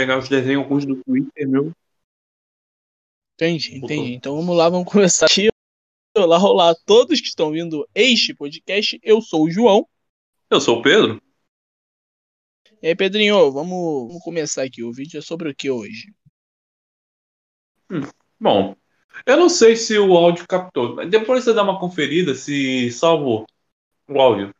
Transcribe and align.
pegar 0.00 0.18
os 0.18 0.30
desenhos 0.30 0.62
alguns 0.62 0.86
do 0.86 0.96
Twitter, 1.04 1.46
meu. 1.46 1.72
Entendi, 3.34 3.76
entendi. 3.76 4.14
Então 4.14 4.34
vamos 4.34 4.56
lá, 4.56 4.70
vamos 4.70 4.90
começar 4.90 5.26
aqui. 5.26 5.48
Olá, 6.16 6.42
olá 6.42 6.70
a 6.70 6.74
todos 6.74 7.20
que 7.20 7.26
estão 7.26 7.50
vindo 7.50 7.86
este 7.94 8.34
podcast. 8.34 8.98
Eu 9.02 9.20
sou 9.20 9.44
o 9.44 9.50
João. 9.50 9.86
Eu 10.48 10.58
sou 10.58 10.78
o 10.78 10.82
Pedro. 10.82 11.20
E 12.82 12.88
aí, 12.88 12.96
Pedrinho, 12.96 13.52
vamos, 13.52 14.08
vamos 14.08 14.22
começar 14.22 14.62
aqui. 14.62 14.82
O 14.82 14.90
vídeo 14.90 15.18
é 15.18 15.20
sobre 15.20 15.50
o 15.50 15.54
que 15.54 15.70
hoje? 15.70 16.14
Hum, 17.90 18.00
bom, 18.40 18.74
eu 19.26 19.36
não 19.36 19.50
sei 19.50 19.76
se 19.76 19.98
o 19.98 20.16
áudio 20.16 20.48
captou, 20.48 21.04
depois 21.06 21.44
você 21.44 21.52
dá 21.52 21.62
uma 21.62 21.78
conferida 21.78 22.34
se 22.34 22.90
salvou 22.90 23.44
o 24.08 24.18
áudio. 24.18 24.54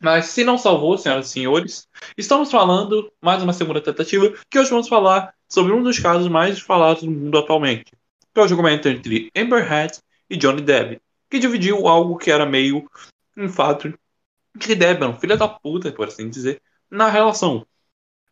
Mas 0.00 0.26
se 0.26 0.44
não 0.44 0.56
salvou, 0.56 0.96
senhoras 0.96 1.26
e 1.26 1.30
senhores, 1.30 1.88
estamos 2.16 2.50
falando, 2.50 3.12
mais 3.20 3.42
uma 3.42 3.52
segunda 3.52 3.80
tentativa, 3.80 4.32
que 4.48 4.58
hoje 4.58 4.70
vamos 4.70 4.88
falar 4.88 5.34
sobre 5.48 5.72
um 5.72 5.82
dos 5.82 5.98
casos 5.98 6.28
mais 6.28 6.60
falados 6.60 7.02
no 7.02 7.10
mundo 7.10 7.36
atualmente, 7.36 7.92
que 8.32 8.40
é 8.40 8.42
o 8.42 8.46
julgamento 8.46 8.88
entre 8.88 9.30
Amber 9.36 9.60
Heard 9.60 9.98
e 10.30 10.36
Johnny 10.36 10.62
Depp, 10.62 11.00
que 11.28 11.40
dividiu 11.40 11.88
algo 11.88 12.16
que 12.16 12.30
era 12.30 12.46
meio 12.46 12.88
um 13.36 13.48
fato 13.48 13.88
de 14.54 14.66
que 14.66 14.74
Depp 14.74 15.02
era 15.02 15.10
um 15.10 15.18
filho 15.18 15.36
da 15.36 15.48
puta, 15.48 15.90
por 15.90 16.06
assim 16.06 16.28
dizer, 16.30 16.62
na 16.88 17.08
relação, 17.08 17.66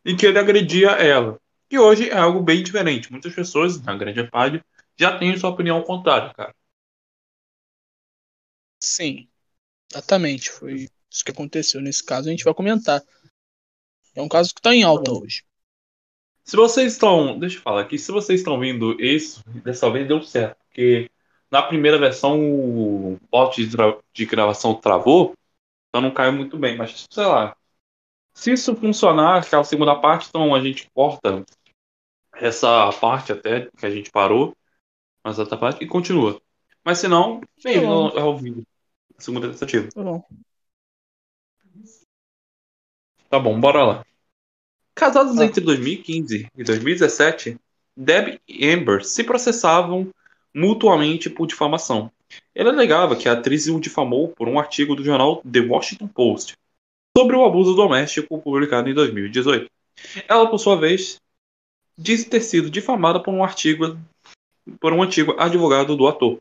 e 0.04 0.14
que 0.14 0.26
ele 0.26 0.38
agredia 0.38 0.90
ela. 0.90 1.40
Que 1.68 1.78
hoje 1.80 2.08
é 2.08 2.16
algo 2.16 2.40
bem 2.40 2.62
diferente. 2.62 3.10
Muitas 3.10 3.34
pessoas, 3.34 3.82
na 3.82 3.96
grande 3.96 4.22
parte, 4.30 4.64
já 4.96 5.18
têm 5.18 5.36
sua 5.36 5.50
opinião 5.50 5.82
contrária, 5.82 6.32
cara. 6.32 6.54
Sim, 8.80 9.28
exatamente. 9.90 10.50
Foi 10.50 10.88
isso 11.16 11.24
que 11.24 11.30
aconteceu 11.30 11.80
nesse 11.80 12.04
caso. 12.04 12.28
A 12.28 12.30
gente 12.30 12.44
vai 12.44 12.54
comentar. 12.54 13.02
É 14.14 14.20
um 14.20 14.28
caso 14.28 14.52
que 14.54 14.60
está 14.60 14.74
em 14.74 14.82
alta 14.82 15.12
hoje. 15.12 15.44
Se 16.44 16.56
vocês 16.56 16.92
estão. 16.92 17.38
Deixa 17.38 17.56
eu 17.56 17.62
falar 17.62 17.82
aqui. 17.82 17.98
Se 17.98 18.12
vocês 18.12 18.40
estão 18.40 18.58
vendo 18.58 19.00
isso, 19.00 19.42
dessa 19.64 19.90
vez 19.90 20.06
deu 20.06 20.22
certo. 20.22 20.58
Porque 20.66 21.10
na 21.50 21.62
primeira 21.62 21.98
versão 21.98 22.40
o 22.40 23.18
bot 23.30 23.66
de, 23.66 23.76
de 24.12 24.26
gravação 24.26 24.74
travou. 24.74 25.34
Então 25.88 26.02
não 26.02 26.12
caiu 26.12 26.32
muito 26.32 26.58
bem. 26.58 26.76
Mas 26.76 27.06
sei 27.10 27.24
lá. 27.24 27.56
Se 28.34 28.52
isso 28.52 28.76
funcionar, 28.76 29.38
aquela 29.38 29.64
segunda 29.64 29.94
parte, 29.98 30.28
então 30.28 30.54
a 30.54 30.60
gente 30.60 30.90
corta 30.94 31.42
essa 32.34 32.92
parte 33.00 33.32
até 33.32 33.70
que 33.74 33.86
a 33.86 33.90
gente 33.90 34.10
parou. 34.10 34.54
Mas 35.24 35.38
outra 35.38 35.56
parte 35.56 35.82
e 35.82 35.86
continua. 35.88 36.40
Mas 36.84 36.98
se 36.98 37.08
não, 37.08 37.40
bem-vindo 37.64 38.18
ao 38.18 38.36
vídeo. 38.36 38.64
Segunda 39.18 39.50
tentativa. 39.50 39.88
Tá 39.88 40.02
bom. 40.02 40.22
Tá 43.28 43.38
bom, 43.38 43.58
bora 43.58 43.84
lá. 43.84 44.06
Casados 44.94 45.38
ah. 45.38 45.44
entre 45.44 45.60
2015 45.60 46.50
e 46.56 46.64
2017, 46.64 47.58
Deb 47.96 48.40
e 48.48 48.68
Amber 48.70 49.04
se 49.04 49.24
processavam 49.24 50.10
mutuamente 50.54 51.28
por 51.28 51.46
difamação. 51.46 52.10
Ele 52.54 52.68
alegava 52.68 53.16
que 53.16 53.28
a 53.28 53.32
atriz 53.32 53.68
o 53.68 53.80
difamou 53.80 54.28
por 54.28 54.48
um 54.48 54.58
artigo 54.58 54.94
do 54.94 55.04
jornal 55.04 55.42
The 55.42 55.60
Washington 55.60 56.08
Post 56.08 56.54
sobre 57.16 57.36
o 57.36 57.44
abuso 57.44 57.74
doméstico 57.74 58.40
publicado 58.40 58.88
em 58.88 58.94
2018. 58.94 59.70
Ela, 60.28 60.48
por 60.48 60.58
sua 60.58 60.76
vez, 60.76 61.18
disse 61.96 62.28
ter 62.28 62.40
sido 62.40 62.70
difamada 62.70 63.22
por 63.22 63.32
um 63.32 63.42
artigo 63.42 63.98
por 64.80 64.92
um 64.92 65.02
antigo 65.02 65.34
advogado 65.38 65.96
do 65.96 66.08
ator. 66.08 66.38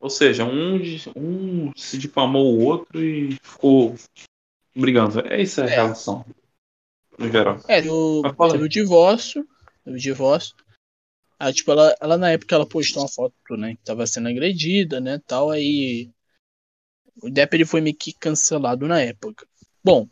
Ou 0.00 0.08
seja, 0.08 0.44
um, 0.44 0.80
um 1.16 1.72
se 1.74 1.98
difamou 1.98 2.54
o 2.54 2.64
outro 2.64 3.02
e 3.02 3.32
ficou 3.42 3.96
brigando. 4.74 5.20
É 5.26 5.42
isso 5.42 5.60
a 5.60 5.64
é. 5.64 5.68
relação. 5.68 6.24
No 7.18 7.28
geral. 7.30 7.60
É, 7.66 7.82
teve 7.82 7.90
o 7.90 8.68
divórcio. 8.68 9.46
Teve 9.84 9.96
o 9.96 10.00
divórcio. 10.00 10.54
Aí, 11.38 11.52
tipo, 11.52 11.70
ela, 11.72 11.94
ela 12.00 12.16
na 12.16 12.30
época 12.30 12.54
ela 12.54 12.68
postou 12.68 13.02
uma 13.02 13.08
foto, 13.08 13.56
né? 13.56 13.74
Que 13.74 13.82
tava 13.82 14.06
sendo 14.06 14.28
agredida, 14.28 15.00
né? 15.00 15.20
Tal, 15.26 15.50
aí. 15.50 16.10
O 17.20 17.28
Depp 17.28 17.56
ele 17.56 17.64
foi 17.64 17.80
meio 17.80 17.96
que 17.96 18.12
cancelado 18.12 18.86
na 18.86 19.00
época. 19.00 19.46
Bom. 19.82 20.08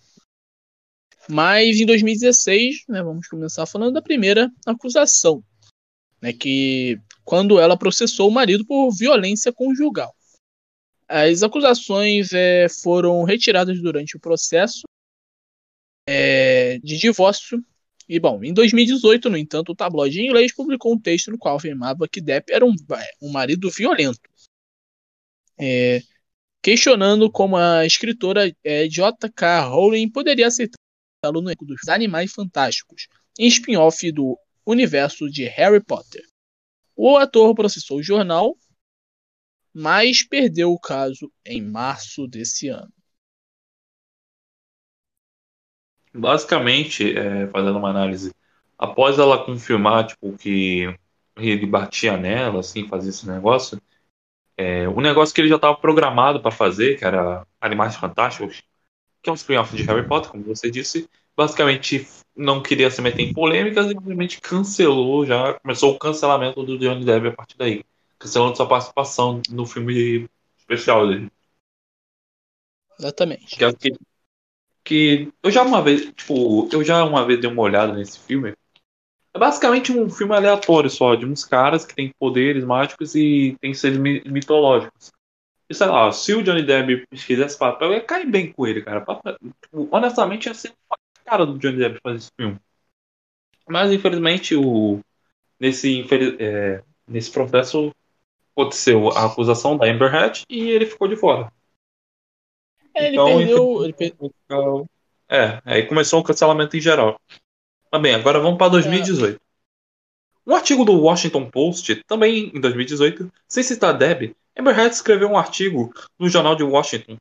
Mas 1.29 1.81
em 1.81 1.87
2016, 1.87 2.85
né? 2.89 3.03
Vamos 3.03 3.29
começar 3.29 3.67
falando 3.67 3.95
da 3.95 4.03
primeira 4.03 4.51
acusação. 4.65 5.43
Né, 6.21 6.33
que 6.33 6.99
quando 7.27 7.59
ela 7.59 7.77
processou 7.77 8.29
o 8.29 8.33
marido 8.33 8.65
por 8.65 8.93
violência 8.93 9.53
conjugal. 9.53 10.15
As 11.09 11.43
acusações 11.43 12.33
é, 12.33 12.69
foram 12.69 13.25
retiradas 13.25 13.83
durante 13.83 14.17
o 14.17 14.21
processo 14.21 14.83
é, 16.09 16.79
de 16.79 16.97
divórcio. 16.97 17.63
E, 18.09 18.21
bom, 18.21 18.45
em 18.45 18.55
2018, 18.55 19.29
no 19.29 19.37
entanto, 19.37 19.73
o 19.73 19.75
tabloide 19.75 20.23
inglês 20.23 20.55
publicou 20.55 20.95
um 20.95 21.01
texto 21.01 21.33
no 21.33 21.39
qual 21.39 21.57
afirmava 21.57 22.09
que 22.09 22.21
Depp 22.21 22.53
era 22.53 22.65
um, 22.65 22.75
um 23.21 23.33
marido 23.33 23.69
violento. 23.71 24.31
É, 25.59 26.01
questionando 26.63 27.31
como 27.31 27.57
a 27.57 27.85
escritora 27.85 28.55
é, 28.63 28.87
J.K. 28.87 29.63
Rowling 29.63 30.09
poderia 30.11 30.47
aceitá-lo 30.47 31.41
no 31.43 31.49
elenco 31.49 31.65
dos 31.65 31.89
Animais 31.89 32.33
Fantásticos, 32.33 33.09
em 33.37 33.49
spin-off 33.49 34.13
do 34.13 34.39
universo 34.65 35.29
de 35.29 35.45
Harry 35.45 35.83
Potter. 35.83 36.23
O 36.97 37.19
ator 37.19 37.55
processou 37.55 37.99
o 37.99 38.03
jornal, 38.03 38.57
mas 39.73 40.23
perdeu 40.23 40.73
o 40.73 40.81
caso 40.81 41.31
em 41.45 41.61
março 41.61 42.27
desse 42.27 42.69
ano. 42.69 42.91
Basicamente, 46.15 47.15
é, 47.17 47.47
fazendo 47.49 47.79
uma 47.79 47.91
análise, 47.91 48.33
após 48.79 49.19
ela 49.19 49.45
confirmar 49.45 50.07
tipo, 50.07 50.35
que 50.39 50.99
ele 51.37 51.67
batia 51.67 52.17
nela, 52.17 52.61
assim, 52.61 52.89
fazia 52.89 53.11
esse 53.11 53.29
negócio, 53.29 53.79
é, 54.57 54.89
o 54.89 55.03
negócio 55.03 55.35
que 55.35 55.43
ele 55.43 55.51
já 55.51 55.57
estava 55.57 55.77
programado 55.77 56.41
para 56.41 56.51
fazer, 56.51 56.99
que 56.99 57.05
era 57.05 57.47
Animais 57.61 57.95
Fantásticos, 57.97 58.63
que 59.23 59.29
é 59.29 59.33
um 59.33 59.37
spin-off 59.37 59.77
de 59.77 59.83
Harry 59.83 60.09
Potter, 60.09 60.31
como 60.31 60.45
você 60.45 60.71
disse, 60.71 61.07
basicamente 61.37 62.07
não 62.35 62.63
queria 62.63 62.91
se 62.91 63.01
meter 63.01 63.23
em 63.23 63.33
polêmicas 63.33 63.87
e 63.87 63.89
simplesmente 63.91 64.41
cancelou 64.41 65.25
já, 65.25 65.55
começou 65.55 65.95
o 65.95 65.99
cancelamento 65.99 66.63
do 66.63 66.79
Johnny 66.79 67.05
Depp 67.05 67.29
a 67.29 67.33
partir 67.33 67.57
daí. 67.57 67.85
Cancelando 68.19 68.57
sua 68.57 68.69
participação 68.69 69.43
no 69.51 69.67
filme 69.67 70.29
especial 70.59 71.07
dele. 71.07 71.31
Exatamente. 72.99 73.57
Que, 73.57 73.65
é 73.65 73.73
que, 73.73 73.99
que 74.83 75.33
eu 75.43 75.51
já 75.51 75.63
uma 75.63 75.83
vez, 75.83 76.07
tipo, 76.15 76.69
eu 76.73 76.83
já 76.83 77.05
uma 77.05 77.27
vez 77.27 77.41
dei 77.41 77.51
uma 77.51 77.63
olhada 77.63 77.93
nesse 77.93 78.19
filme. 78.19 78.55
É 79.35 79.39
basicamente 79.39 79.93
um 79.93 80.09
filme 80.09 80.35
aleatório 80.35 80.89
só, 80.89 81.15
de 81.15 81.27
uns 81.27 81.45
caras 81.45 81.85
que 81.85 81.95
têm 81.95 82.11
poderes 82.19 82.65
mágicos 82.65 83.15
e 83.15 83.55
têm 83.61 83.75
seres 83.75 83.99
mitológicos. 83.99 85.13
E 85.69 85.75
sei 85.75 85.89
lá, 85.89 86.11
se 86.11 86.33
o 86.33 86.43
Johnny 86.43 86.63
Depp 86.63 87.07
fizesse 87.17 87.59
papel, 87.59 87.93
ia 87.93 88.01
cair 88.01 88.27
bem 88.27 88.51
com 88.51 88.67
ele, 88.67 88.83
cara. 88.83 89.05
Tipo, 89.61 89.89
honestamente, 89.91 90.47
ia 90.47 90.55
ser 90.55 90.73
cara 91.27 91.45
do 91.45 91.59
Johnny 91.59 91.79
Depp 91.79 91.99
fazer 92.03 92.17
esse 92.17 92.31
filme. 92.39 92.59
Mas 93.69 93.93
infelizmente 93.93 94.55
o 94.55 95.01
nesse 95.59 96.07
é, 96.39 96.83
nesse 97.07 97.31
processo 97.31 97.91
aconteceu 98.53 99.11
a 99.11 99.27
acusação 99.27 99.77
da 99.77 99.87
Amber 99.87 100.15
Heard 100.15 100.45
e 100.49 100.71
ele 100.71 100.87
ficou 100.87 101.09
de 101.09 101.17
fora. 101.17 101.53
É, 102.95 103.09
ele 103.09 103.17
então, 103.17 103.37
perdeu. 103.37 103.85
Ele 103.85 103.93
perdeu. 103.93 104.87
É, 105.29 105.61
aí 105.65 105.87
começou 105.87 106.21
o 106.21 106.25
cancelamento 106.25 106.77
em 106.77 106.81
geral. 106.81 107.21
Mas 107.93 108.03
bem, 108.03 108.15
agora 108.15 108.41
vamos 108.41 108.57
para 108.57 108.71
2018. 108.71 109.37
É. 109.37 110.51
Um 110.51 110.55
artigo 110.55 110.85
do 110.85 111.01
Washington 111.01 111.51
Post, 111.51 112.03
também 112.07 112.53
em 112.55 112.61
2018, 112.61 113.31
sem 113.49 113.63
citar 113.65 113.97
Deb, 113.99 114.33
Amber 114.57 114.79
Heard 114.79 114.95
escreveu 114.95 115.29
um 115.29 115.37
artigo 115.37 115.93
no 116.19 116.29
jornal 116.29 116.55
de 116.55 116.63
Washington, 116.63 117.19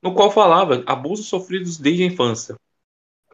no 0.00 0.14
qual 0.14 0.30
falava 0.30 0.82
abusos 0.86 1.26
sofridos 1.26 1.76
desde 1.76 2.04
a 2.04 2.06
infância. 2.06 2.56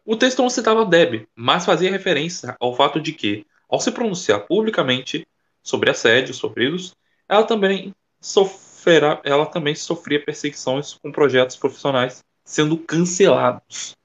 O 0.09 0.15
texto 0.15 0.41
não 0.41 0.49
citava 0.49 0.85
Deb, 0.85 1.27
mas 1.35 1.65
fazia 1.65 1.91
referência 1.91 2.55
ao 2.61 2.73
fato 2.73 2.97
de 2.97 3.11
que, 3.11 3.45
ao 3.67 3.77
se 3.77 3.91
pronunciar 3.91 4.47
publicamente 4.47 5.27
sobre 5.61 5.89
assédios 5.89 6.37
sofridos, 6.37 6.95
ela 7.27 7.43
também, 7.43 7.93
sofrera, 8.21 9.19
ela 9.25 9.45
também 9.45 9.75
sofria 9.75 10.23
perseguições 10.23 10.93
com 10.93 11.11
projetos 11.11 11.57
profissionais 11.57 12.23
sendo 12.45 12.77
cancelados. 12.77 13.97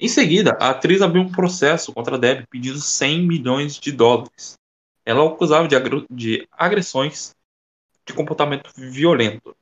Em 0.00 0.08
seguida, 0.08 0.56
a 0.58 0.70
atriz 0.70 1.02
abriu 1.02 1.20
um 1.20 1.30
processo 1.30 1.92
contra 1.92 2.16
Deb 2.16 2.46
pedindo 2.48 2.78
100 2.80 3.26
milhões 3.26 3.78
de 3.78 3.92
dólares. 3.92 4.54
Ela 5.04 5.22
o 5.24 5.28
acusava 5.28 5.68
de, 5.68 5.76
de 6.10 6.48
agressões 6.52 7.34
de 8.06 8.14
comportamento 8.14 8.70
violento. 8.74 9.54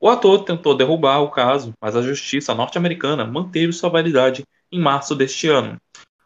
O 0.00 0.08
ator 0.08 0.44
tentou 0.46 0.74
derrubar 0.74 1.20
o 1.20 1.30
caso, 1.30 1.74
mas 1.78 1.94
a 1.94 2.00
justiça 2.00 2.54
norte-americana 2.54 3.26
manteve 3.26 3.70
sua 3.74 3.90
validade 3.90 4.46
em 4.74 4.80
março 4.80 5.14
deste 5.14 5.48
ano. 5.48 5.80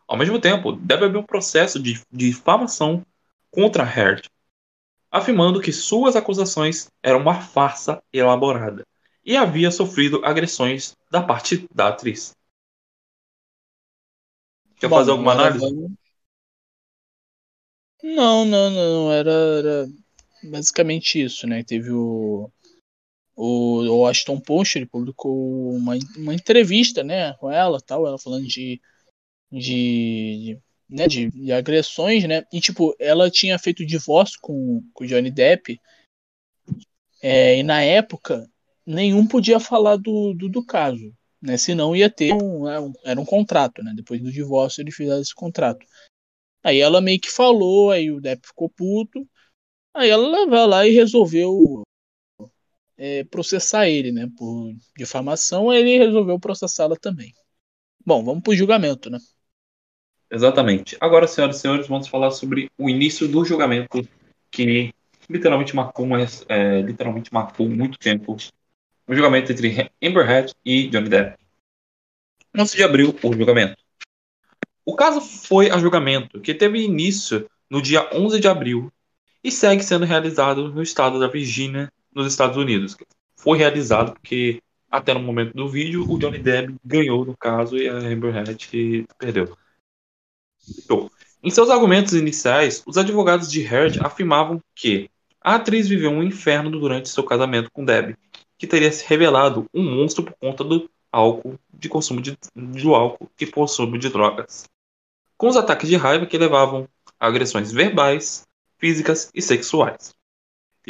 Ao 0.07 0.17
mesmo 0.17 0.41
tempo, 0.41 0.73
deve 0.73 1.05
haver 1.05 1.19
um 1.19 1.23
processo 1.23 1.79
de 1.79 2.01
difamação 2.11 3.05
contra 3.51 3.85
Heard, 3.85 4.23
afirmando 5.11 5.61
que 5.61 5.71
suas 5.71 6.17
acusações 6.17 6.89
eram 7.03 7.21
uma 7.21 7.43
farsa 7.43 8.03
elaborada 8.11 8.87
e 9.23 9.37
havia 9.37 9.71
sofrido 9.71 10.25
agressões 10.25 10.97
da 11.11 11.23
parte 11.23 11.69
da 11.75 11.89
atriz. 11.89 12.33
Quer 14.81 14.89
Bom, 14.89 14.97
fazer 14.97 15.11
alguma 15.11 15.33
análise? 15.33 15.59
Vamos... 15.59 15.93
Não, 18.03 18.45
não, 18.47 18.71
não. 18.71 19.13
Era, 19.13 19.31
era 19.31 19.89
basicamente 20.43 21.23
isso, 21.23 21.47
né? 21.47 21.63
Teve 21.63 21.91
o, 21.91 22.51
o, 23.41 24.03
o 24.03 24.41
Post, 24.41 24.77
ele 24.77 24.87
publicou 24.87 25.71
uma, 25.71 25.97
uma 26.17 26.35
entrevista, 26.35 27.05
né, 27.05 27.35
com 27.35 27.49
ela, 27.49 27.81
tal, 27.81 28.05
ela 28.05 28.19
falando 28.19 28.49
de, 28.49 28.81
de, 29.53 29.61
de 29.61 30.61
né, 30.91 31.07
de, 31.07 31.31
de, 31.31 31.53
agressões, 31.53 32.25
né? 32.25 32.45
E 32.53 32.61
tipo, 32.61 32.97
ela 32.99 33.31
tinha 33.31 33.57
feito 33.57 33.87
divórcio 33.87 34.39
com, 34.43 34.83
com 34.93 35.05
o 35.05 35.07
Johnny 35.07 35.31
Depp. 35.31 35.79
É, 37.23 37.59
e 37.59 37.63
na 37.63 37.81
época, 37.81 38.51
nenhum 38.85 39.25
podia 39.25 39.61
falar 39.61 39.97
do, 39.97 40.35
do, 40.35 40.49
do 40.49 40.65
caso, 40.65 41.15
né? 41.41 41.57
Senão 41.57 41.95
ia 41.95 42.11
ter 42.11 42.33
um, 42.35 42.65
né, 42.65 42.93
era 43.05 43.21
um 43.21 43.25
contrato, 43.25 43.85
né? 43.85 43.93
Depois 43.95 44.21
do 44.21 44.33
divórcio 44.33 44.81
eles 44.81 44.97
fizeram 44.97 45.21
esse 45.21 45.35
contrato. 45.35 45.87
Aí 46.65 46.81
ela 46.81 47.01
meio 47.01 47.21
que 47.21 47.31
falou, 47.31 47.93
aí 47.93 48.11
o 48.11 48.21
Depp 48.21 48.49
ficou 48.49 48.69
puto. 48.69 49.25
Aí 49.95 50.11
ela 50.11 50.47
vai 50.47 50.67
lá 50.67 50.87
e 50.89 50.91
resolveu 50.91 51.85
é, 52.99 53.25
processar 53.25 53.89
ele, 53.89 54.13
né? 54.13 54.29
Por 54.37 54.75
difamação, 54.97 55.73
ele 55.73 55.97
resolveu 55.97 56.39
processá-la 56.39 56.97
também. 56.97 57.33
Bom, 58.05 58.25
vamos 58.25 58.43
pro 58.43 58.55
julgamento, 58.55 59.09
né? 59.09 59.19
Exatamente. 60.31 60.97
Agora, 61.01 61.27
senhoras 61.27 61.57
e 61.57 61.61
senhores, 61.61 61.87
vamos 61.87 62.09
falar 62.09 62.33
sobre 62.33 62.71
o 62.77 62.91
início 62.91 63.29
do 63.29 63.45
julgamento 63.45 64.07
que 64.51 64.93
literalmente 65.31 65.75
marcou, 65.75 66.07
é, 66.49 66.83
literalmente 66.83 67.33
marcou 67.33 67.69
muito 67.69 67.99
tempo 67.99 68.37
o 69.07 69.15
julgamento 69.15 69.53
entre 69.53 69.91
Amber 70.03 70.29
Heard 70.29 70.55
e 70.65 70.89
Johnny 70.89 71.09
Depp. 71.09 71.39
11 72.57 72.77
de 72.77 72.83
abril, 72.83 73.17
o 73.23 73.33
julgamento. 73.33 73.77
O 74.85 74.95
caso 74.95 75.21
foi 75.21 75.71
a 75.71 75.79
julgamento, 75.79 76.41
que 76.41 76.55
teve 76.55 76.83
início 76.83 77.49
no 77.71 77.81
dia 77.81 78.09
11 78.13 78.41
de 78.41 78.49
abril 78.49 78.93
e 79.43 79.53
segue 79.53 79.83
sendo 79.83 80.05
realizado 80.05 80.73
no 80.73 80.83
estado 80.83 81.21
da 81.21 81.29
Virgínia, 81.29 81.91
nos 82.19 82.33
Estados 82.33 82.57
Unidos. 82.57 82.97
Foi 83.37 83.57
realizado 83.57 84.13
porque, 84.13 84.61
até 84.91 85.15
no 85.15 85.21
momento 85.21 85.55
do 85.55 85.69
vídeo, 85.69 86.05
o 86.11 86.19
Johnny 86.19 86.39
Depp 86.39 86.75
ganhou 86.85 87.25
no 87.25 87.37
caso 87.37 87.77
e 87.77 87.89
a 87.89 87.95
Amber 87.95 88.37
Heard 88.37 89.07
perdeu. 89.19 89.57
Então, 90.79 91.11
em 91.43 91.51
seus 91.51 91.71
argumentos 91.71 92.15
iniciais, 92.15 92.83
os 92.87 92.99
advogados 92.99 93.51
de 93.51 93.63
Heard 93.63 94.01
afirmavam 94.01 94.61
que 94.75 95.09
a 95.41 95.55
atriz 95.55 95.89
viveu 95.89 96.11
um 96.11 96.23
inferno 96.23 96.71
durante 96.71 97.09
seu 97.09 97.23
casamento 97.23 97.71
com 97.71 97.85
Debbie, 97.85 98.17
que 98.59 98.67
teria 98.67 98.91
se 98.91 99.07
revelado 99.07 99.67
um 99.73 99.83
monstro 99.83 100.25
por 100.25 100.35
conta 100.35 100.65
do 100.65 100.91
álcool, 101.13 101.59
de 101.73 101.89
consumo 101.89 102.21
de, 102.21 102.37
do 102.55 102.95
álcool 102.95 103.31
e 103.41 103.47
consumo 103.47 103.97
de 103.97 104.09
drogas. 104.09 104.69
Com 105.37 105.49
os 105.49 105.57
ataques 105.57 105.89
de 105.89 105.97
raiva 105.97 106.27
que 106.27 106.37
levavam 106.37 106.89
a 107.21 107.29
agressões 107.29 107.71
verbais, 107.71 108.45
físicas 108.79 109.31
e 109.33 109.41
sexuais. 109.41 110.18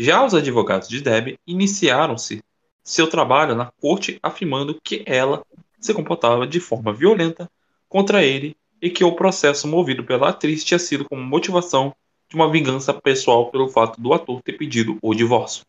Já 0.01 0.25
os 0.25 0.33
advogados 0.33 0.89
de 0.89 1.01
Debbie 1.01 1.41
iniciaram-se 1.45 2.41
seu 2.85 3.11
trabalho 3.11 3.57
na 3.57 3.73
corte 3.81 4.17
afirmando 4.23 4.81
que 4.81 5.03
ela 5.05 5.45
se 5.81 5.93
comportava 5.93 6.47
de 6.47 6.61
forma 6.61 6.93
violenta 6.93 7.51
contra 7.89 8.25
ele 8.25 8.57
e 8.81 8.91
que 8.91 9.03
o 9.03 9.17
processo 9.17 9.67
movido 9.67 10.05
pela 10.05 10.29
atriz 10.29 10.63
tinha 10.63 10.79
sido 10.79 11.05
como 11.05 11.21
motivação 11.21 11.93
de 12.29 12.37
uma 12.37 12.49
vingança 12.49 12.95
pessoal 12.95 13.51
pelo 13.51 13.69
fato 13.69 14.01
do 14.01 14.13
ator 14.13 14.41
ter 14.41 14.53
pedido 14.53 14.97
o 15.03 15.13
divórcio. 15.13 15.65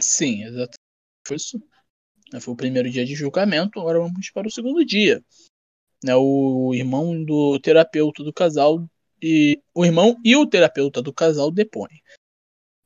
Sim, 0.00 0.42
exatamente. 0.42 0.78
Foi 1.24 1.36
isso. 1.36 1.62
Foi 2.40 2.52
o 2.52 2.56
primeiro 2.56 2.90
dia 2.90 3.04
de 3.04 3.14
julgamento, 3.14 3.78
agora 3.78 4.00
vamos 4.00 4.28
para 4.30 4.48
o 4.48 4.50
segundo 4.50 4.84
dia. 4.84 5.22
Né, 6.02 6.16
o 6.16 6.74
irmão 6.74 7.24
do 7.24 7.60
terapeuta 7.60 8.24
do 8.24 8.32
casal 8.32 8.84
e 9.22 9.60
o 9.74 9.84
irmão 9.84 10.16
e 10.24 10.36
o 10.36 10.46
terapeuta 10.46 11.02
do 11.02 11.12
casal 11.12 11.50
depõem. 11.50 12.02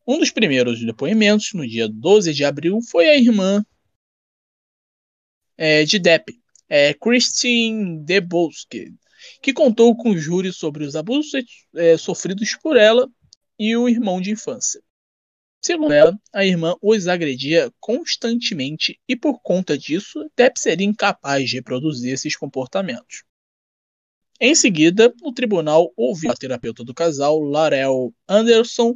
Um 0.06 0.18
dos 0.18 0.30
primeiros 0.30 0.84
depoimentos, 0.84 1.52
no 1.54 1.66
dia 1.66 1.88
12 1.88 2.32
de 2.34 2.44
abril, 2.44 2.80
foi 2.90 3.08
a 3.08 3.16
irmã 3.16 3.64
é, 5.56 5.84
de 5.84 5.98
Depp, 5.98 6.32
é, 6.68 6.92
Christine 6.94 8.04
Debowski, 8.04 8.94
que 9.40 9.52
contou 9.52 9.96
com 9.96 10.10
o 10.10 10.18
júri 10.18 10.52
sobre 10.52 10.84
os 10.84 10.96
abusos 10.96 11.44
é, 11.76 11.96
sofridos 11.96 12.56
por 12.56 12.76
ela 12.76 13.08
e 13.58 13.76
o 13.76 13.88
irmão 13.88 14.20
de 14.20 14.32
infância. 14.32 14.82
Segundo 15.64 15.92
ela, 15.92 16.18
a 16.32 16.44
irmã 16.44 16.74
os 16.82 17.06
agredia 17.06 17.72
constantemente 17.78 18.98
e, 19.08 19.14
por 19.14 19.40
conta 19.40 19.78
disso, 19.78 20.28
Depp 20.36 20.58
seria 20.58 20.84
incapaz 20.84 21.48
de 21.48 21.56
reproduzir 21.56 22.12
esses 22.12 22.34
comportamentos. 22.34 23.22
Em 24.44 24.56
seguida, 24.56 25.14
o 25.22 25.32
tribunal 25.32 25.92
ouviu 25.96 26.28
a 26.32 26.34
terapeuta 26.34 26.82
do 26.82 26.92
casal, 26.92 27.38
Larel 27.38 28.12
Anderson, 28.28 28.92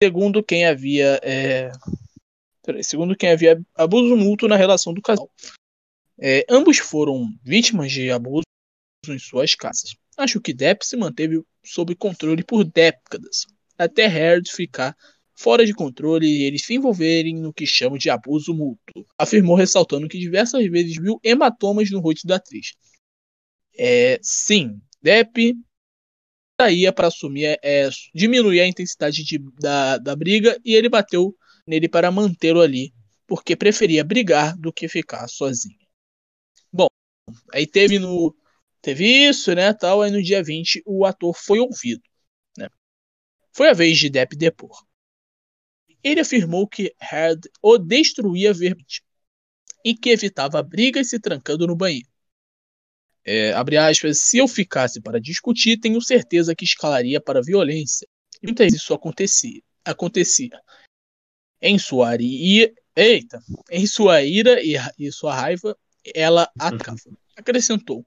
segundo 0.00 0.40
quem 0.40 0.64
havia 0.64 1.18
é... 1.20 1.72
segundo 2.84 3.16
quem 3.16 3.30
havia 3.30 3.60
abuso 3.74 4.16
mútuo 4.16 4.48
na 4.48 4.54
relação 4.54 4.94
do 4.94 5.02
casal. 5.02 5.28
É, 6.16 6.46
ambos 6.48 6.78
foram 6.78 7.28
vítimas 7.42 7.90
de 7.90 8.08
abuso 8.12 8.44
em 9.08 9.18
suas 9.18 9.56
casas. 9.56 9.96
Acho 10.16 10.40
que 10.40 10.54
Depp 10.54 10.86
se 10.86 10.96
manteve 10.96 11.42
sob 11.64 11.96
controle 11.96 12.44
por 12.44 12.62
décadas, 12.62 13.46
até 13.76 14.06
Heard 14.06 14.48
ficar 14.48 14.96
fora 15.34 15.66
de 15.66 15.74
controle 15.74 16.24
e 16.24 16.44
eles 16.44 16.64
se 16.64 16.72
envolverem 16.72 17.34
no 17.34 17.52
que 17.52 17.66
chamam 17.66 17.98
de 17.98 18.10
abuso 18.10 18.54
mútuo, 18.54 19.04
afirmou 19.18 19.56
ressaltando 19.56 20.08
que 20.08 20.20
diversas 20.20 20.64
vezes 20.70 20.94
viu 20.94 21.18
hematomas 21.24 21.90
no 21.90 21.98
rosto 21.98 22.28
da 22.28 22.36
atriz. 22.36 22.74
É, 23.78 24.18
sim, 24.22 24.80
Depp 25.02 25.54
saía 26.60 26.92
para 26.92 27.08
assumir, 27.08 27.58
é, 27.62 27.88
diminuir 28.14 28.60
a 28.60 28.66
intensidade 28.66 29.22
de, 29.24 29.38
da, 29.60 29.98
da 29.98 30.16
briga 30.16 30.58
e 30.64 30.74
ele 30.74 30.88
bateu 30.88 31.36
nele 31.66 31.88
para 31.88 32.10
mantê-lo 32.10 32.60
ali, 32.60 32.94
porque 33.26 33.54
preferia 33.56 34.04
brigar 34.04 34.56
do 34.56 34.72
que 34.72 34.88
ficar 34.88 35.28
sozinho. 35.28 35.76
Aí 37.52 37.66
teve 37.66 37.98
no 37.98 38.34
teve 38.80 39.04
isso, 39.28 39.52
né, 39.54 39.72
tal, 39.74 40.02
aí 40.02 40.10
no 40.12 40.22
dia 40.22 40.42
20 40.42 40.82
o 40.86 41.04
ator 41.04 41.34
foi 41.36 41.58
ouvido, 41.58 42.02
né? 42.56 42.68
Foi 43.52 43.68
a 43.68 43.72
vez 43.74 43.98
de 43.98 44.08
Depp 44.10 44.36
depor. 44.36 44.86
Ele 46.02 46.20
afirmou 46.20 46.68
que 46.68 46.94
Heard 47.12 47.48
o 47.60 47.78
destruía 47.78 48.52
verbalmente 48.52 49.02
e 49.84 49.94
que 49.94 50.10
evitava 50.10 50.62
brigas 50.62 51.08
se 51.08 51.18
trancando 51.18 51.66
no 51.66 51.76
banheiro. 51.76 52.08
É, 53.28 53.52
abre 53.54 53.76
aspas, 53.76 54.20
se 54.20 54.38
eu 54.38 54.46
ficasse 54.46 55.00
para 55.00 55.20
discutir, 55.20 55.78
tenho 55.78 56.00
certeza 56.00 56.54
que 56.54 56.64
escalaria 56.64 57.20
para 57.20 57.42
violência. 57.42 58.06
E 58.40 58.46
muitas 58.46 58.66
vezes 58.66 58.80
isso 58.80 58.94
acontecia. 58.94 59.60
acontecia. 59.84 60.60
Em 61.60 61.76
sua 61.76 62.14
ira, 62.14 62.72
eita, 62.94 63.42
em 63.68 63.84
sua 63.84 64.22
ira 64.22 64.62
e, 64.62 64.76
e 64.96 65.10
sua 65.10 65.34
raiva, 65.34 65.76
ela. 66.14 66.48
Acrescentou: 67.34 68.06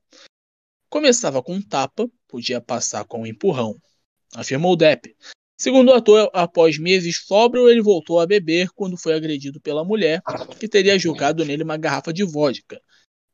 começava 0.89 1.44
com 1.44 1.55
um 1.55 1.62
tapa, 1.62 2.10
podia 2.25 2.62
passar 2.62 3.03
com 3.03 3.24
um 3.24 3.27
empurrão, 3.27 3.75
afirmou 4.34 4.77
Depp. 4.77 5.13
Segundo 5.58 5.89
o 5.89 5.94
ator, 5.94 6.29
após 6.34 6.79
meses 6.79 7.17
sóbrio, 7.17 7.67
ele 7.67 7.82
voltou 7.82 8.22
a 8.22 8.25
beber 8.25 8.70
quando 8.70 8.96
foi 8.96 9.13
agredido 9.13 9.60
pela 9.60 9.84
mulher, 9.84 10.22
que 10.58 10.70
teria 10.70 10.98
jogado 10.98 11.44
nele 11.44 11.63
uma 11.63 11.75
garrafa 11.75 12.13
de 12.13 12.24
vodka. 12.24 12.82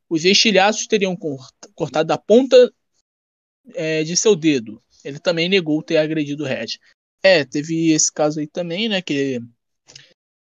Os 0.09 0.25
estilhaços 0.25 0.87
teriam 0.87 1.17
cortado 1.73 2.13
a 2.13 2.17
ponta 2.17 2.71
é, 3.73 4.03
de 4.03 4.15
seu 4.15 4.35
dedo. 4.35 4.81
Ele 5.03 5.19
também 5.19 5.49
negou 5.49 5.81
ter 5.83 5.97
agredido 5.97 6.45
Red. 6.45 6.77
É, 7.23 7.43
teve 7.43 7.91
esse 7.91 8.11
caso 8.11 8.39
aí 8.39 8.47
também, 8.47 8.87
né? 8.87 9.01
Que 9.01 9.39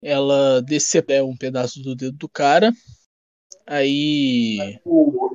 ela 0.01 0.61
decepou 0.61 1.29
um 1.29 1.37
pedaço 1.37 1.81
do 1.81 1.95
dedo 1.95 2.17
do 2.17 2.29
cara 2.29 2.71
Aí. 3.69 4.79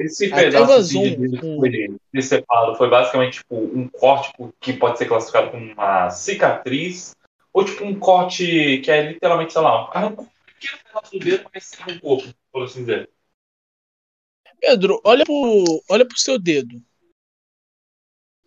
Esse 0.00 0.28
pedaço 0.28 0.88
de 0.88 1.16
dedo 1.16 1.46
um... 1.46 1.60
foi 1.60 1.96
decepado 2.12 2.74
foi 2.74 2.90
basicamente 2.90 3.38
tipo, 3.38 3.54
um 3.54 3.88
corte 3.88 4.32
que 4.60 4.72
pode 4.72 4.98
ser 4.98 5.06
classificado 5.06 5.52
como 5.52 5.72
uma 5.72 6.10
cicatriz, 6.10 7.14
ou 7.52 7.64
tipo 7.64 7.84
um 7.84 7.96
corte 7.96 8.78
que 8.78 8.90
é 8.90 9.12
literalmente, 9.12 9.52
sei 9.52 9.62
lá, 9.62 9.84
um 9.84 9.86
pequeno 9.86 10.78
pedaço 10.84 11.12
do 11.12 11.18
dedo, 11.20 11.44
mas 11.54 11.70
um 11.88 11.98
corpo, 12.00 12.34
por 12.52 12.64
assim 12.64 12.80
dizer. 12.80 13.08
Pedro, 14.60 15.00
olha 15.04 15.24
pro, 15.24 15.84
olha 15.88 16.06
pro 16.06 16.18
seu 16.18 16.38
dedo. 16.38 16.82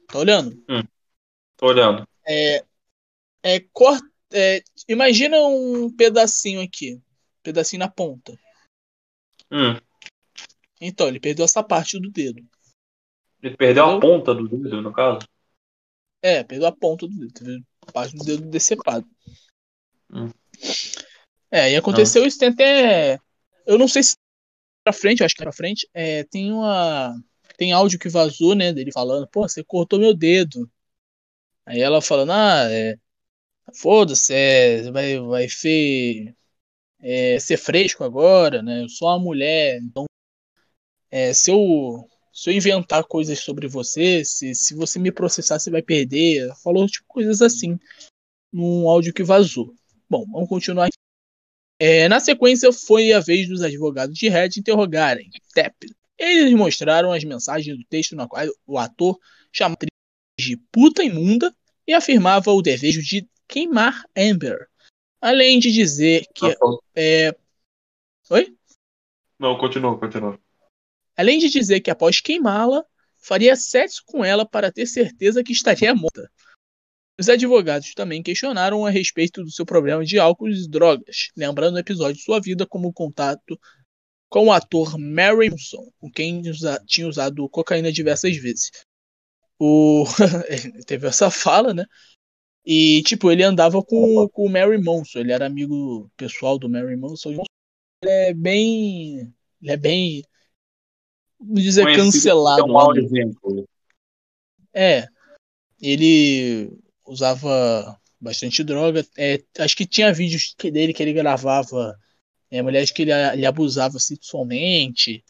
Tá 0.08 0.20
olhando? 0.20 0.56
Hum, 0.70 0.84
tô 1.58 1.68
olhando. 1.68 2.08
É, 2.26 2.66
é, 3.44 3.60
cort, 3.72 4.04
é, 4.32 4.62
imagina 4.88 5.38
um 5.40 5.94
pedacinho 5.96 6.62
aqui. 6.62 7.02
pedacinho 7.44 7.80
na 7.80 7.90
ponta. 7.90 8.38
Hum. 9.52 9.80
Então, 10.80 11.08
ele 11.08 11.20
perdeu 11.20 11.46
essa 11.46 11.64
parte 11.64 12.00
do 12.00 12.12
dedo. 12.12 12.46
Ele 13.42 13.56
perdeu 13.56 13.86
a 13.86 14.00
ponta 14.00 14.34
do 14.34 14.48
dedo, 14.48 14.82
no 14.82 14.94
caso? 14.94 15.20
É, 16.22 16.44
perdeu 16.44 16.68
a 16.68 16.72
ponta 16.72 17.08
do 17.08 17.16
dedo. 17.16 17.34
Teve 17.34 17.64
parte 17.94 18.16
do 18.16 18.24
dedo 18.24 18.50
decepado. 18.50 19.08
Hum. 20.12 20.30
É, 21.50 21.72
e 21.72 21.76
aconteceu 21.76 22.22
não. 22.22 22.28
isso 22.28 22.40
tem 22.40 22.50
até. 22.50 23.20
Eu 23.66 23.78
não 23.78 23.88
sei 23.88 24.04
se 24.04 24.16
pra 24.88 24.94
frente, 24.94 25.24
acho 25.24 25.36
que 25.36 25.44
pra 25.44 25.52
frente, 25.52 25.90
é, 25.94 26.24
tem 26.24 26.52
uma. 26.52 27.14
tem 27.58 27.74
áudio 27.74 28.00
que 28.00 28.10
vazou, 28.10 28.56
né, 28.56 28.72
dele 28.72 28.92
falando, 28.92 29.28
pô, 29.28 29.48
você 29.48 29.64
cortou 29.64 30.00
meu 30.00 30.14
dedo. 30.16 30.70
Aí 31.66 31.82
ela 31.82 32.02
falando, 32.02 32.32
ah, 32.32 32.68
é, 32.72 32.96
foda-se, 33.76 34.34
é, 34.34 34.92
vai, 34.92 35.20
vai 35.20 35.50
ser, 35.50 36.34
é, 37.02 37.40
ser 37.40 37.58
fresco 37.58 38.04
agora, 38.04 38.62
né, 38.62 38.84
eu 38.84 38.90
sou 38.90 39.10
uma 39.10 39.20
mulher, 39.20 39.80
então, 39.82 40.06
é, 41.12 41.34
se 41.34 41.52
eu 41.52 42.08
se 42.32 42.52
eu 42.52 42.54
inventar 42.54 43.04
coisas 43.04 43.40
sobre 43.40 43.68
você, 43.68 44.24
se, 44.24 44.54
se 44.54 44.76
você 44.76 45.00
me 45.00 45.12
processar, 45.12 45.58
você 45.60 45.72
vai 45.72 45.82
perder. 45.82 46.54
Falou 46.64 46.86
tipo 46.86 47.08
coisas 47.08 47.42
assim 47.42 47.80
num 48.54 48.88
áudio 48.88 49.12
que 49.12 49.24
vazou. 49.24 49.74
Bom, 50.08 50.24
vamos 50.32 50.48
continuar. 50.48 50.88
É, 51.80 52.08
na 52.08 52.20
sequência, 52.20 52.72
foi 52.72 53.14
a 53.14 53.20
vez 53.20 53.48
dos 53.48 53.62
advogados 53.62 54.18
de 54.18 54.30
Red 54.30 54.50
interrogarem 54.58 55.30
Tepp. 55.54 55.88
Eles 56.18 56.54
mostraram 56.54 57.12
as 57.12 57.24
mensagens 57.24 57.78
do 57.78 57.84
texto 57.86 58.16
na 58.16 58.28
qual 58.28 58.46
o 58.66 58.78
ator 58.78 59.20
chamava 59.52 59.78
de 60.40 60.58
puta 60.72 61.04
imunda 61.04 61.56
e 61.86 61.94
afirmava 61.94 62.52
o 62.52 62.62
desejo 62.62 63.02
de 63.02 63.28
queimar 63.48 64.04
Amber. 64.18 64.68
Além 65.22 65.60
de 65.60 65.72
dizer 65.72 66.26
que. 66.34 66.46
É... 66.96 67.36
Oi? 68.30 68.56
Não, 69.40 69.58
continua, 69.58 69.98
continua 69.98 70.40
além 71.18 71.40
de 71.40 71.50
dizer 71.50 71.82
que 71.82 71.90
após 71.90 72.22
queimá-la, 72.22 72.86
faria 73.18 73.56
sexo 73.56 74.04
com 74.06 74.24
ela 74.24 74.46
para 74.46 74.72
ter 74.72 74.86
certeza 74.86 75.44
que 75.44 75.52
estaria 75.52 75.94
morta. 75.96 76.32
Os 77.20 77.30
advogados 77.30 77.94
também 77.96 78.22
questionaram 78.22 78.86
a 78.86 78.92
respeito 78.92 79.44
do 79.44 79.52
seu 79.52 79.66
problema 79.66 80.06
de 80.06 80.20
álcool 80.20 80.50
e 80.50 80.68
drogas, 80.70 81.30
lembrando 81.36 81.76
o 81.76 81.80
episódio 81.80 82.16
de 82.16 82.22
sua 82.22 82.40
vida 82.40 82.66
como 82.66 82.94
contato 82.94 83.60
com 84.30 84.48
o 84.48 84.52
ator 84.52 84.98
Mary 85.00 85.50
Monson, 85.50 85.92
com 85.98 86.12
quem 86.12 86.42
tinha 86.86 87.08
usado 87.08 87.50
cocaína 87.50 87.92
diversas 87.92 88.38
vezes. 88.38 88.72
O... 89.60 90.04
teve 90.86 91.08
essa 91.08 91.32
fala, 91.32 91.74
né? 91.74 91.86
E, 92.64 93.02
tipo, 93.04 93.32
ele 93.32 93.44
andava 93.44 93.82
com, 93.82 94.28
com 94.30 94.46
o 94.46 94.50
Mary 94.50 94.78
Monson, 94.78 95.20
ele 95.20 95.32
era 95.32 95.46
amigo 95.46 96.12
pessoal 96.18 96.60
do 96.60 96.70
Mary 96.70 96.98
Monson. 96.98 97.32
Ele 97.32 97.42
é 98.04 98.34
bem. 98.34 99.34
Ele 99.62 99.72
é 99.72 99.78
bem 99.78 100.24
vamos 101.40 101.64
dizer, 101.64 101.86
cancelado. 101.96 102.66
Um 102.66 102.74
mau 102.74 102.96
exemplo. 102.96 103.68
É. 104.74 105.08
Ele 105.82 106.78
usava 107.08 108.00
bastante 108.20 108.64
droga. 108.64 109.06
É, 109.18 109.42
acho 109.60 109.76
que 109.76 109.86
tinha 109.86 110.14
vídeos 110.14 110.56
dele 110.60 110.94
que 110.94 111.02
ele 111.02 111.14
gravava 111.14 111.98
é, 112.52 112.62
mulheres 112.62 112.92
que 112.92 113.04
ele, 113.04 113.12
ele 113.12 113.46
abusava 113.46 114.00
sexualmente. 114.00 115.24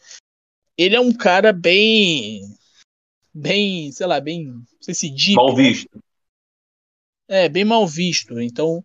Ele 0.77 0.95
é 0.95 0.99
um 0.99 1.13
cara 1.13 1.51
bem. 1.53 2.41
Bem, 3.33 3.91
sei 3.91 4.07
lá, 4.07 4.19
bem. 4.19 4.45
Não 4.45 4.65
sei 4.81 4.93
se 4.93 5.09
deep, 5.09 5.35
Mal 5.35 5.55
visto. 5.55 6.03
É, 7.27 7.49
bem 7.49 7.65
mal 7.65 7.85
visto. 7.85 8.39
Então, 8.39 8.83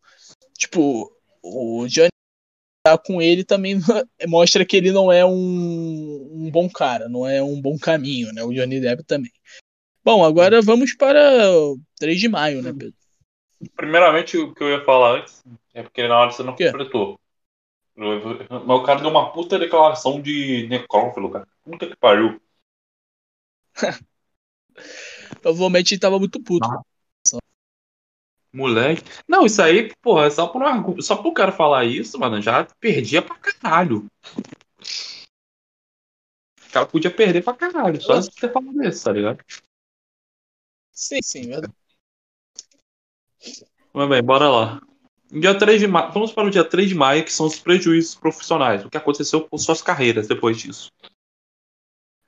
tipo, 0.58 1.10
o 1.42 1.86
Johnny 1.86 2.08
tá 2.84 2.98
com 2.98 3.22
ele 3.22 3.44
também 3.44 3.76
mostra 4.26 4.64
que 4.66 4.76
ele 4.76 4.90
não 4.90 5.12
é 5.12 5.24
um, 5.24 6.28
um, 6.32 6.50
bom 6.50 6.68
cara, 6.68 7.08
não 7.08 7.26
é 7.26 7.42
um 7.42 7.60
bom 7.60 7.78
caminho, 7.78 8.32
né? 8.32 8.42
O 8.42 8.52
Johnny 8.52 8.80
Depp 8.80 9.04
também. 9.04 9.32
Bom, 10.04 10.24
agora 10.24 10.60
vamos 10.60 10.94
para 10.94 11.20
3 11.98 12.18
de 12.18 12.28
maio, 12.28 12.60
né, 12.60 12.72
Pedro? 12.72 12.94
Primeiramente, 13.76 14.36
o 14.36 14.52
que 14.52 14.62
eu 14.62 14.70
ia 14.70 14.84
falar 14.84 15.20
antes 15.20 15.44
é 15.72 15.82
porque 15.82 16.08
na 16.08 16.18
hora 16.18 16.32
você 16.32 16.42
não 16.42 16.56
completou. 16.56 17.20
Mas 17.94 18.24
o 18.66 18.82
cara 18.82 19.00
deu 19.00 19.10
uma 19.10 19.32
puta 19.32 19.58
declaração 19.58 20.20
de 20.20 20.66
necrófilo, 20.68 21.30
cara. 21.30 21.46
Puta 21.62 21.86
que 21.86 21.96
pariu. 21.96 22.40
Provavelmente 25.40 25.94
ele 25.94 26.00
tava 26.00 26.18
muito 26.18 26.42
puto. 26.42 26.66
Ah. 26.66 26.82
Moleque. 28.52 29.02
Não, 29.26 29.46
isso 29.46 29.62
aí, 29.62 29.94
porra, 30.02 30.30
só 30.30 30.46
por, 30.46 30.62
só 31.02 31.16
pro 31.16 31.32
cara 31.32 31.52
falar 31.52 31.84
isso, 31.84 32.18
mano, 32.18 32.42
já 32.42 32.66
perdia 32.78 33.22
pra 33.22 33.36
caralho. 33.36 34.06
O 36.68 36.72
cara 36.72 36.86
podia 36.86 37.10
perder 37.10 37.42
pra 37.42 37.54
caralho, 37.54 38.00
só 38.00 38.18
de 38.18 38.30
ter 38.30 38.52
falado 38.52 38.82
isso, 38.84 39.04
tá 39.04 39.12
ligado? 39.12 39.42
Sim, 40.92 41.20
sim, 41.22 41.48
verdade. 41.48 41.72
Mas 43.92 44.08
bem, 44.08 44.22
bora 44.22 44.48
lá. 44.48 44.80
Dia 45.30 45.58
3 45.58 45.80
de 45.80 45.86
maio, 45.86 46.12
vamos 46.12 46.32
para 46.32 46.46
o 46.46 46.50
dia 46.50 46.64
3 46.64 46.90
de 46.90 46.94
maio, 46.94 47.24
que 47.24 47.32
são 47.32 47.46
os 47.46 47.58
prejuízos 47.58 48.14
profissionais, 48.14 48.84
o 48.84 48.90
que 48.90 48.98
aconteceu 48.98 49.48
com 49.48 49.56
suas 49.56 49.80
carreiras 49.80 50.28
depois 50.28 50.58
disso. 50.58 50.90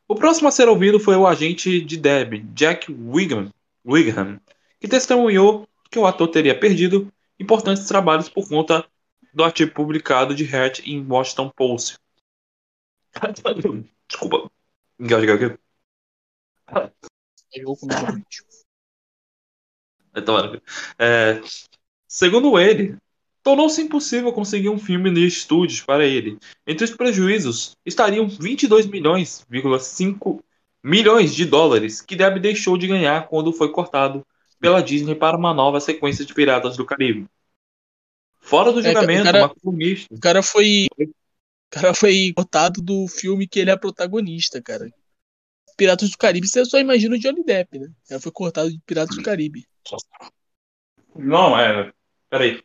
O 0.09 0.14
próximo 0.14 0.49
a 0.49 0.50
ser 0.50 0.68
ouvido 0.68 0.99
foi 0.99 1.16
o 1.16 1.26
agente 1.26 1.80
de 1.80 1.97
Deb, 1.97 2.44
Jack 2.54 2.90
Wigham, 2.90 3.50
Wigham 3.85 4.40
que 4.80 4.88
testemunhou 4.88 5.66
que 5.90 5.99
o 5.99 6.06
ator 6.06 6.28
teria 6.28 6.59
perdido 6.59 7.12
importantes 7.38 7.87
trabalhos 7.87 8.28
por 8.28 8.47
conta 8.49 8.87
do 9.33 9.42
artigo 9.42 9.73
publicado 9.73 10.35
de 10.35 10.44
Hurt 10.44 10.80
em 10.87 11.04
Washington 11.06 11.50
Post. 11.50 11.99
Desculpa. 14.09 14.50
Engasguei 14.99 15.35
aqui. 15.35 15.59
É, 20.99 21.41
segundo 22.07 22.59
ele, 22.59 22.97
tornou-se 23.43 23.81
impossível 23.81 24.33
conseguir 24.33 24.71
um 24.71 24.79
filme 24.79 25.13
de 25.13 25.27
estúdios 25.27 25.81
para 25.83 26.05
ele. 26.05 26.39
Entre 26.67 26.85
os 26.85 26.91
prejuízos 26.91 27.77
estariam 27.85 28.29
22 28.29 28.87
milhões, 28.87 29.47
5 29.81 30.43
milhões 30.83 31.35
de 31.35 31.45
dólares 31.45 32.01
que 32.01 32.17
Deb 32.17 32.39
deixou 32.39 32.77
de 32.77 32.87
ganhar 32.87 33.29
quando 33.29 33.53
foi 33.53 33.71
cortado 33.71 34.25
pela 34.59 34.83
Disney 34.83 35.15
para 35.15 35.37
uma 35.37 35.53
nova 35.53 35.81
sequência 35.81 36.25
de 36.25 36.33
Piratas 36.33 36.77
do 36.77 36.87
Caribe. 36.87 37.27
Fora 38.41 38.73
do 38.73 38.81
é, 38.81 38.83
julgamento, 38.83 39.29
é, 39.29 39.33
cara, 39.33 39.39
uma 39.47 39.55
O 40.11 40.21
cara 40.21 40.43
foi. 40.43 40.87
O 40.99 41.71
cara 41.71 41.95
foi 41.95 42.33
cortado 42.35 42.81
do 42.81 43.09
filme 43.09 43.49
que 43.49 43.59
ele 43.59 43.71
é 43.71 43.77
protagonista, 43.77 44.63
cara. 44.63 44.91
Piratas 45.76 46.11
do 46.11 46.19
Caribe, 46.19 46.47
você 46.47 46.64
só 46.64 46.78
imagina 46.78 47.16
o 47.16 47.19
Johnny 47.19 47.45
Depp, 47.45 47.78
né? 47.78 47.88
Ele 48.11 48.21
foi 48.21 48.33
cortado 48.33 48.71
de 48.71 48.78
Piratas 48.87 49.16
do 49.16 49.23
Caribe. 49.23 49.66
Não, 51.14 51.59
é. 51.59 51.93
Peraí. 52.28 52.62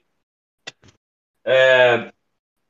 É. 1.43 2.11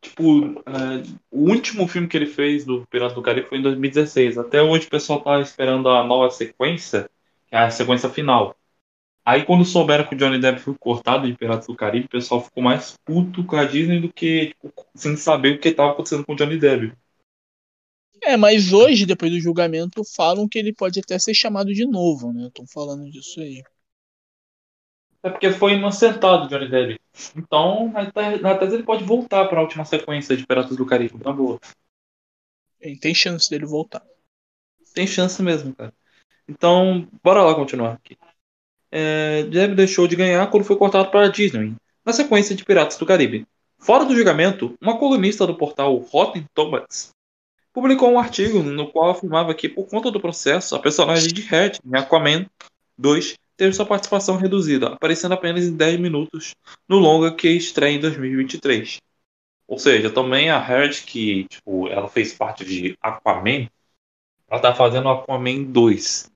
Tipo, 0.02 0.62
é, 0.66 1.04
o 1.30 1.50
último 1.50 1.88
filme 1.88 2.08
que 2.08 2.16
ele 2.16 2.26
fez 2.26 2.64
do 2.66 2.86
Piratas 2.88 3.16
do 3.16 3.22
Caribe 3.22 3.50
foi 3.50 3.58
em 3.58 3.62
2016. 3.62 4.38
Até 4.38 4.62
hoje 4.62 4.88
o 4.88 4.90
pessoal 4.90 5.22
tá 5.22 5.40
esperando 5.42 5.90
a 5.90 6.04
nova 6.04 6.32
sequência, 6.32 7.10
que 7.48 7.56
é 7.56 7.60
a 7.60 7.72
sequência 7.72 8.10
final. 8.10 8.56
Aí 9.26 9.46
quando 9.46 9.66
souberam 9.66 10.06
que 10.06 10.16
o 10.16 10.18
Johnny 10.18 10.40
Depp 10.40 10.60
foi 10.62 10.74
cortado 10.76 11.28
de 11.28 11.38
Piratas 11.38 11.68
do 11.68 11.76
Caribe, 11.76 12.06
o 12.06 12.10
pessoal 12.10 12.42
ficou 12.44 12.64
mais 12.64 12.98
puto 13.06 13.44
com 13.44 13.58
a 13.58 13.66
Disney 13.66 14.00
do 14.00 14.12
que 14.12 14.48
tipo, 14.48 14.74
sem 14.96 15.16
saber 15.18 15.56
o 15.56 15.60
que 15.60 15.68
estava 15.68 15.92
acontecendo 15.92 16.26
com 16.26 16.34
o 16.34 16.36
Johnny 16.36 16.58
Depp. 16.58 16.94
É, 18.24 18.38
mas 18.38 18.74
hoje, 18.74 19.06
depois 19.06 19.32
do 19.32 19.40
julgamento, 19.40 20.04
falam 20.04 20.48
que 20.48 20.58
ele 20.58 20.74
pode 20.74 21.00
até 21.00 21.18
ser 21.18 21.34
chamado 21.34 21.74
de 21.74 21.86
novo, 21.86 22.32
né? 22.34 22.48
Estão 22.48 22.66
falando 22.68 23.10
disso 23.10 23.40
aí. 23.40 23.64
É 25.22 25.30
porque 25.30 25.52
foi 25.52 25.74
inocentado 25.74 26.48
Johnny 26.48 26.70
Depp. 26.70 27.00
Então, 27.36 27.92
na 28.42 28.58
tese 28.58 28.76
ele 28.76 28.84
pode 28.84 29.04
voltar 29.04 29.46
para 29.48 29.60
a 29.60 29.64
última 29.64 29.84
sequência 29.84 30.36
de 30.36 30.46
Piratas 30.46 30.78
do 30.78 30.86
Caribe, 30.86 31.20
tá 31.20 31.34
boa. 31.34 31.60
Tem 33.02 33.14
chance 33.14 33.50
dele 33.50 33.66
voltar. 33.66 34.06
Tem 34.94 35.06
chance 35.06 35.42
mesmo, 35.42 35.76
cara. 35.76 35.94
Então, 36.48 37.08
bora 37.22 37.44
lá 37.44 37.54
continuar 37.54 37.94
aqui 37.94 38.18
é, 38.92 39.44
Deb 39.44 39.76
deixou 39.76 40.08
de 40.08 40.16
ganhar 40.16 40.50
quando 40.50 40.64
foi 40.64 40.76
cortado 40.76 41.12
para 41.12 41.26
a 41.26 41.30
Disney, 41.30 41.76
na 42.04 42.14
sequência 42.14 42.56
de 42.56 42.66
Piratas 42.66 42.98
do 42.98 43.06
Caribe. 43.06 43.46
Fora 43.78 44.04
do 44.06 44.16
julgamento, 44.16 44.76
uma 44.82 44.98
colunista 44.98 45.48
do 45.48 45.56
portal 45.56 45.96
Rotten 45.98 46.46
Tomatoes 46.54 47.12
publicou 47.74 48.12
um 48.12 48.20
artigo 48.20 48.62
no 48.64 48.92
qual 48.92 49.12
afirmava 49.12 49.54
que, 49.54 49.70
por 49.70 49.88
conta 49.88 50.12
do 50.12 50.20
processo, 50.20 50.76
a 50.76 50.80
personagem 50.80 51.30
de 51.32 51.44
Hatch 51.54 51.80
em 51.86 51.98
Aquaman 51.98 52.46
2 52.98 53.36
teve 53.56 53.74
sua 53.74 53.86
participação 53.86 54.38
reduzida, 54.38 54.88
aparecendo 54.88 55.34
apenas 55.34 55.66
em 55.66 55.76
10 55.76 56.00
minutos 56.00 56.56
no 56.88 56.98
longa 56.98 57.34
que 57.34 57.50
estreia 57.50 57.96
em 57.96 58.00
2023. 58.00 59.00
Ou 59.68 59.78
seja, 59.78 60.10
também 60.10 60.50
a 60.50 60.58
Hatch, 60.58 61.06
que 61.06 61.44
tipo, 61.46 61.88
ela 61.90 62.08
fez 62.08 62.34
parte 62.34 62.66
de 62.66 62.98
Aquaman, 63.02 63.70
ela 64.50 64.62
tá 64.62 64.74
fazendo 64.74 65.10
Aquaman 65.10 65.64
2. 65.64 66.32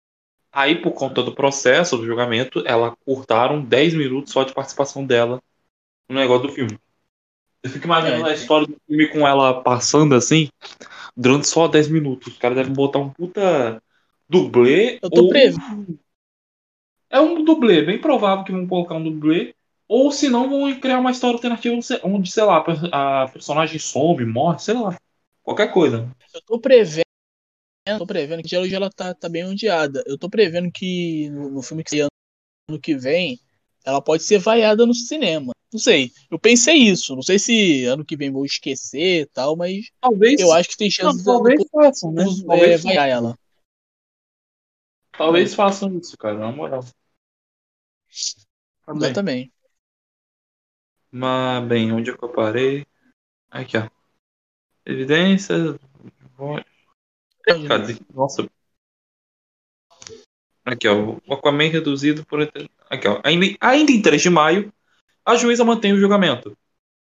Aí, 0.52 0.80
por 0.80 0.92
conta 0.92 1.24
do 1.24 1.34
processo, 1.34 1.98
do 1.98 2.06
julgamento, 2.06 2.62
ela 2.68 2.96
cortaram 3.04 3.60
10 3.60 3.96
minutos 3.96 4.32
só 4.32 4.44
de 4.44 4.54
participação 4.54 5.04
dela 5.04 5.42
no 6.08 6.16
negócio 6.16 6.48
do 6.48 6.54
filme. 6.54 6.78
Eu 7.64 7.70
fico 7.70 7.86
imaginando 7.86 8.28
é, 8.28 8.32
a 8.32 8.34
história 8.34 8.68
do 8.68 8.76
filme 8.86 9.08
com 9.08 9.26
ela 9.26 9.64
passando 9.64 10.14
assim, 10.16 10.50
durante 11.16 11.48
só 11.48 11.68
10 11.68 11.88
minutos. 11.88 12.34
Os 12.34 12.38
caras 12.38 12.58
devem 12.58 12.74
botar 12.74 13.00
um 13.00 13.10
puta 13.10 13.82
dublê. 14.28 15.00
Eu 15.02 15.10
tô 15.10 15.24
ou... 15.24 15.30
prevendo. 15.30 15.98
É 17.10 17.22
um 17.22 17.44
dublê, 17.44 17.84
bem 17.84 18.02
provável 18.02 18.44
que 18.44 18.52
vão 18.52 18.68
colocar 18.68 18.96
um 18.96 19.04
dublê. 19.04 19.56
Ou 19.88 20.12
se 20.12 20.28
não, 20.28 20.50
vão 20.50 20.80
criar 20.80 21.00
uma 21.00 21.12
história 21.12 21.36
alternativa 21.36 21.76
onde, 22.04 22.32
sei 22.32 22.44
lá, 22.44 22.66
a 22.92 23.28
personagem 23.28 23.80
some, 23.80 24.26
morre, 24.26 24.60
sei 24.60 24.74
lá. 24.74 24.98
Qualquer 25.44 25.72
coisa. 25.72 26.10
Eu 26.34 26.42
tô 26.42 26.60
prevendo 26.60 27.04
Eu 27.86 27.98
tô 28.00 28.08
prevendo 28.08 28.42
que 28.42 28.58
hoje 28.58 28.74
ela 28.74 28.90
tá, 28.90 29.14
tá 29.14 29.30
bem 29.30 29.46
ondeada. 29.46 30.04
Eu 30.08 30.18
tô 30.18 30.30
prevendo 30.30 30.72
que 30.72 31.30
no, 31.30 31.50
no 31.52 31.62
filme 31.62 31.84
que 31.84 31.92
sai 31.92 32.08
ano 32.70 32.80
que 32.80 32.96
vem, 32.96 33.40
ela 33.84 34.02
pode 34.02 34.24
ser 34.24 34.40
vaiada 34.40 34.86
no 34.86 34.94
cinema. 34.94 35.54
Não 35.72 35.80
sei. 35.80 36.12
Eu 36.30 36.38
pensei 36.38 36.76
isso. 36.76 37.16
Não 37.16 37.24
sei 37.24 37.40
se 37.40 37.86
ano 37.86 38.06
que 38.06 38.16
vem 38.16 38.32
vou 38.32 38.46
esquecer 38.46 39.22
e 39.22 39.26
tal, 39.26 39.56
mas 39.56 39.90
Talvez. 40.00 40.40
eu 40.40 40.52
acho 40.52 40.70
que 40.70 40.78
tem 40.78 40.90
chance 40.90 41.18
Não, 41.18 41.24
talvez 41.24 41.60
de 41.60 41.70
façam, 41.70 42.12
né? 42.12 42.24
é, 42.24 42.46
Talvez, 42.46 42.84
vaiar 42.84 43.10
ela. 43.10 43.40
talvez 45.12 45.54
façam 45.54 45.98
isso, 45.98 46.18
cara, 46.18 46.38
na 46.38 46.52
moral. 46.52 46.84
Tá 48.86 48.94
bem. 48.94 49.04
Exatamente. 49.04 49.54
Mas, 51.12 51.68
bem, 51.68 51.92
onde 51.92 52.12
é 52.12 52.18
que 52.18 52.24
eu 52.24 52.30
parei? 52.30 52.86
Aqui, 53.50 53.78
ó. 53.78 53.90
Evidências. 54.86 55.78
Cadê? 57.68 57.98
Nossa. 58.14 58.48
Aqui, 60.66 60.88
ó. 60.88 61.18
O 61.28 61.34
Aquaman 61.34 61.70
reduzido 61.70 62.26
por. 62.26 62.42
Aqui, 62.90 63.08
ó. 63.08 63.20
Ainda, 63.24 63.46
ainda 63.60 63.92
em 63.92 64.02
3 64.02 64.22
de 64.22 64.30
maio, 64.30 64.74
a 65.26 65.36
juíza 65.36 65.64
mantém 65.64 65.94
o 65.94 66.00
julgamento. 66.00 66.56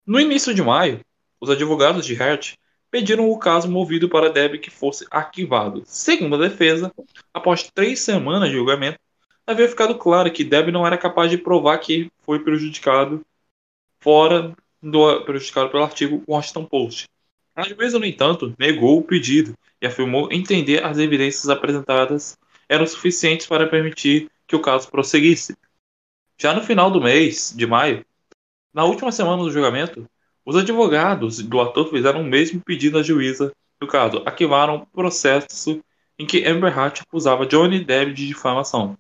No 0.06 0.20
início 0.20 0.54
de 0.54 0.62
maio, 0.62 1.02
os 1.40 1.50
advogados 1.50 2.06
de 2.06 2.22
Hart 2.22 2.56
pediram 2.92 3.30
o 3.30 3.38
caso 3.38 3.70
movido 3.70 4.10
para 4.10 4.32
Deb 4.32 4.60
que 4.60 4.70
fosse 4.70 5.06
arquivado. 5.12 5.84
Segundo 5.86 6.36
a 6.36 6.40
defesa, 6.40 6.92
após 7.34 7.70
três 7.72 8.00
semanas 8.00 8.50
de 8.50 8.56
julgamento, 8.56 9.00
havia 9.46 9.68
ficado 9.68 9.96
claro 9.96 10.32
que 10.32 10.44
Deb 10.44 10.72
não 10.72 10.86
era 10.86 10.98
capaz 10.98 11.30
de 11.30 11.38
provar 11.38 11.78
que 11.78 12.12
foi 12.22 12.40
prejudicado 12.40 13.24
fora 14.00 14.56
do 14.82 15.22
prejudicado 15.22 15.70
pelo 15.70 15.84
artigo 15.84 16.24
Washington 16.28 16.66
Post. 16.66 17.08
A 17.56 17.64
juíza, 17.68 18.00
no 18.00 18.06
entanto, 18.06 18.56
negou 18.58 18.98
o 18.98 19.04
pedido 19.04 19.54
e 19.82 19.88
afirmou 19.88 20.32
entender 20.32 20.84
as 20.84 20.98
evidências 20.98 21.50
apresentadas 21.50 22.38
eram 22.70 22.86
suficientes 22.86 23.48
para 23.48 23.68
permitir 23.68 24.30
que 24.48 24.56
o 24.56 24.62
caso 24.62 24.90
prosseguisse. 24.90 25.58
Já 26.38 26.54
no 26.54 26.64
final 26.64 26.90
do 26.90 27.02
mês 27.02 27.54
de 27.54 27.66
maio, 27.68 28.06
na 28.74 28.86
última 28.86 29.12
semana 29.12 29.44
do 29.44 29.52
julgamento, 29.52 30.08
os 30.46 30.56
advogados 30.56 31.40
do 31.40 31.60
ator 31.60 31.90
fizeram 31.90 32.22
o 32.22 32.26
mesmo 32.26 32.62
pedido 32.62 32.98
à 32.98 33.04
juíza 33.04 33.52
do 33.80 33.88
caso, 33.88 34.24
arquivaram 34.26 34.76
o 34.76 34.86
processo 34.86 35.84
em 36.18 36.26
que 36.26 36.46
Amber 36.46 36.78
Hart 36.78 37.02
acusava 37.02 37.46
Johnny 37.46 37.84
Depp 37.84 38.14
de 38.14 38.28
difamação. 38.28 38.98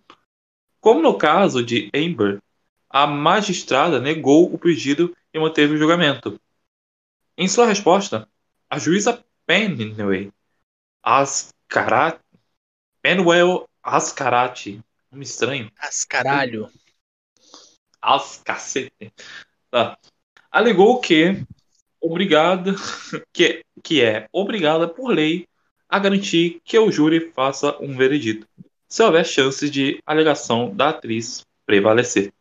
Como 0.79 1.01
no 1.01 1.17
caso 1.17 1.63
de 1.63 1.89
Amber, 1.93 2.41
a 2.89 3.05
magistrada 3.05 3.99
negou 3.99 4.53
o 4.53 4.57
pedido 4.57 5.15
e 5.33 5.39
manteve 5.39 5.75
o 5.75 5.77
julgamento. 5.77 6.39
Em 7.37 7.47
sua 7.47 7.65
resposta, 7.65 8.27
a 8.69 8.79
juíza 8.79 9.23
Penway 9.45 10.31
Ascarati, 11.03 12.19
Penwell 13.01 13.67
Ascarati, 13.81 14.81
nome 15.11 15.23
estranho, 15.23 15.71
As 15.79 16.03
caralho. 16.05 16.69
as 18.01 18.37
cacete, 18.43 19.13
tá. 19.71 19.97
alegou 20.51 20.99
que 20.99 21.43
obrigada, 22.01 22.73
que, 23.33 23.63
que 23.83 24.01
é 24.01 24.27
obrigada 24.31 24.87
por 24.87 25.09
lei 25.09 25.47
a 25.87 25.97
garantir 25.99 26.61
que 26.63 26.77
o 26.77 26.91
júri 26.91 27.31
faça 27.31 27.75
um 27.81 27.95
veredito, 27.95 28.47
se 28.87 29.01
houver 29.03 29.25
chances 29.25 29.71
de 29.71 30.01
alegação 30.05 30.73
da 30.75 30.89
atriz 30.89 31.45
prevalecer. 31.65 32.31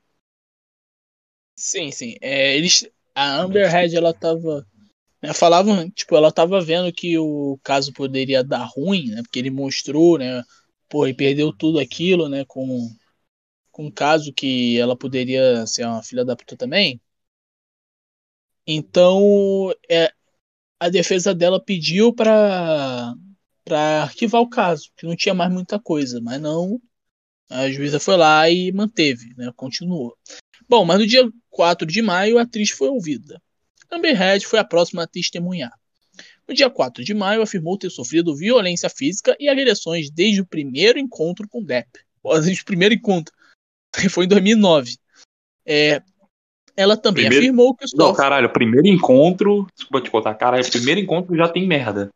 Sim, 1.57 1.91
sim. 1.91 2.15
É, 2.21 2.57
eles, 2.57 2.89
a 3.15 3.41
Amber 3.41 3.73
Heard, 3.75 3.95
ela 3.95 4.15
tava. 4.15 4.67
Né, 5.23 5.33
falavam, 5.35 5.91
tipo, 5.91 6.17
ela 6.17 6.31
tava 6.33 6.61
vendo 6.61 6.93
que 6.93 7.19
o 7.19 7.59
caso 7.63 7.93
poderia 7.93 8.43
dar 8.45 8.65
ruim, 8.65 9.07
né? 9.11 9.23
Porque 9.23 9.39
ele 9.39 9.51
mostrou, 9.51 10.19
né? 10.19 10.43
Pô, 10.89 11.07
e 11.07 11.15
perdeu 11.15 11.53
tudo 11.53 11.79
aquilo, 11.79 12.29
né? 12.29 12.45
Com, 12.47 12.89
com 13.73 13.87
um 13.87 13.91
caso 13.91 14.33
que 14.33 14.79
ela 14.79 14.97
poderia 14.97 15.67
ser 15.67 15.87
uma 15.87 16.03
filha 16.03 16.25
da 16.25 16.37
puta 16.37 16.57
também. 16.57 17.01
Então, 18.67 19.73
é, 19.91 20.13
a 20.81 20.89
defesa 20.89 21.35
dela 21.35 21.63
pediu 21.63 22.15
pra, 22.15 23.15
pra 23.65 24.05
arquivar 24.05 24.43
o 24.43 24.49
caso, 24.51 24.91
que 24.97 25.07
não 25.07 25.17
tinha 25.17 25.35
mais 25.35 25.53
muita 25.53 25.81
coisa, 25.81 26.21
mas 26.21 26.41
não. 26.41 26.81
A 27.51 27.71
juíza 27.71 28.01
foi 28.01 28.17
lá 28.17 28.51
e 28.51 28.73
manteve, 28.73 29.35
né? 29.37 29.53
Continuou. 29.57 30.17
Bom, 30.69 30.85
mas 30.85 30.99
no 31.01 31.07
dia 31.07 31.23
4 31.51 31.87
de 31.87 32.03
maio, 32.03 32.39
a 32.39 32.43
atriz 32.43 32.71
foi 32.71 32.89
ouvida. 32.89 33.41
Amber 33.91 34.21
Heard 34.21 34.47
foi 34.47 34.59
a 34.59 34.65
próxima 34.65 35.03
a 35.03 35.07
testemunhar. 35.07 35.73
No 36.47 36.55
dia 36.55 36.69
4 36.71 37.05
de 37.05 37.15
maio, 37.15 37.43
afirmou 37.43 37.79
ter 37.79 37.91
sofrido 37.91 38.35
violência 38.35 38.89
física 38.89 39.37
e 39.39 39.49
agressões 39.49 40.11
desde 40.11 40.41
o 40.41 40.47
primeiro 40.47 40.99
encontro 40.99 41.47
com 41.49 41.63
Depp. 41.63 41.89
Desde 42.43 42.63
o 42.63 42.65
primeiro 42.65 42.95
encontro. 42.95 43.35
Foi 44.11 44.25
em 44.25 44.29
2009. 44.29 44.97
É, 45.67 46.03
ela 46.77 46.97
também 46.97 47.25
Primeiro- 47.25 47.45
afirmou 47.45 47.75
que 47.75 47.85
Não, 47.95 48.07
sofre... 48.09 48.23
caralho, 48.23 48.53
primeiro 48.53 48.87
encontro. 48.89 49.67
Desculpa 49.77 50.01
te 50.05 50.11
contar, 50.11 50.35
caralho, 50.35 50.71
primeiro 50.71 51.01
encontro 51.01 51.37
já 51.37 51.49
tem 51.49 51.67
merda. 51.67 52.09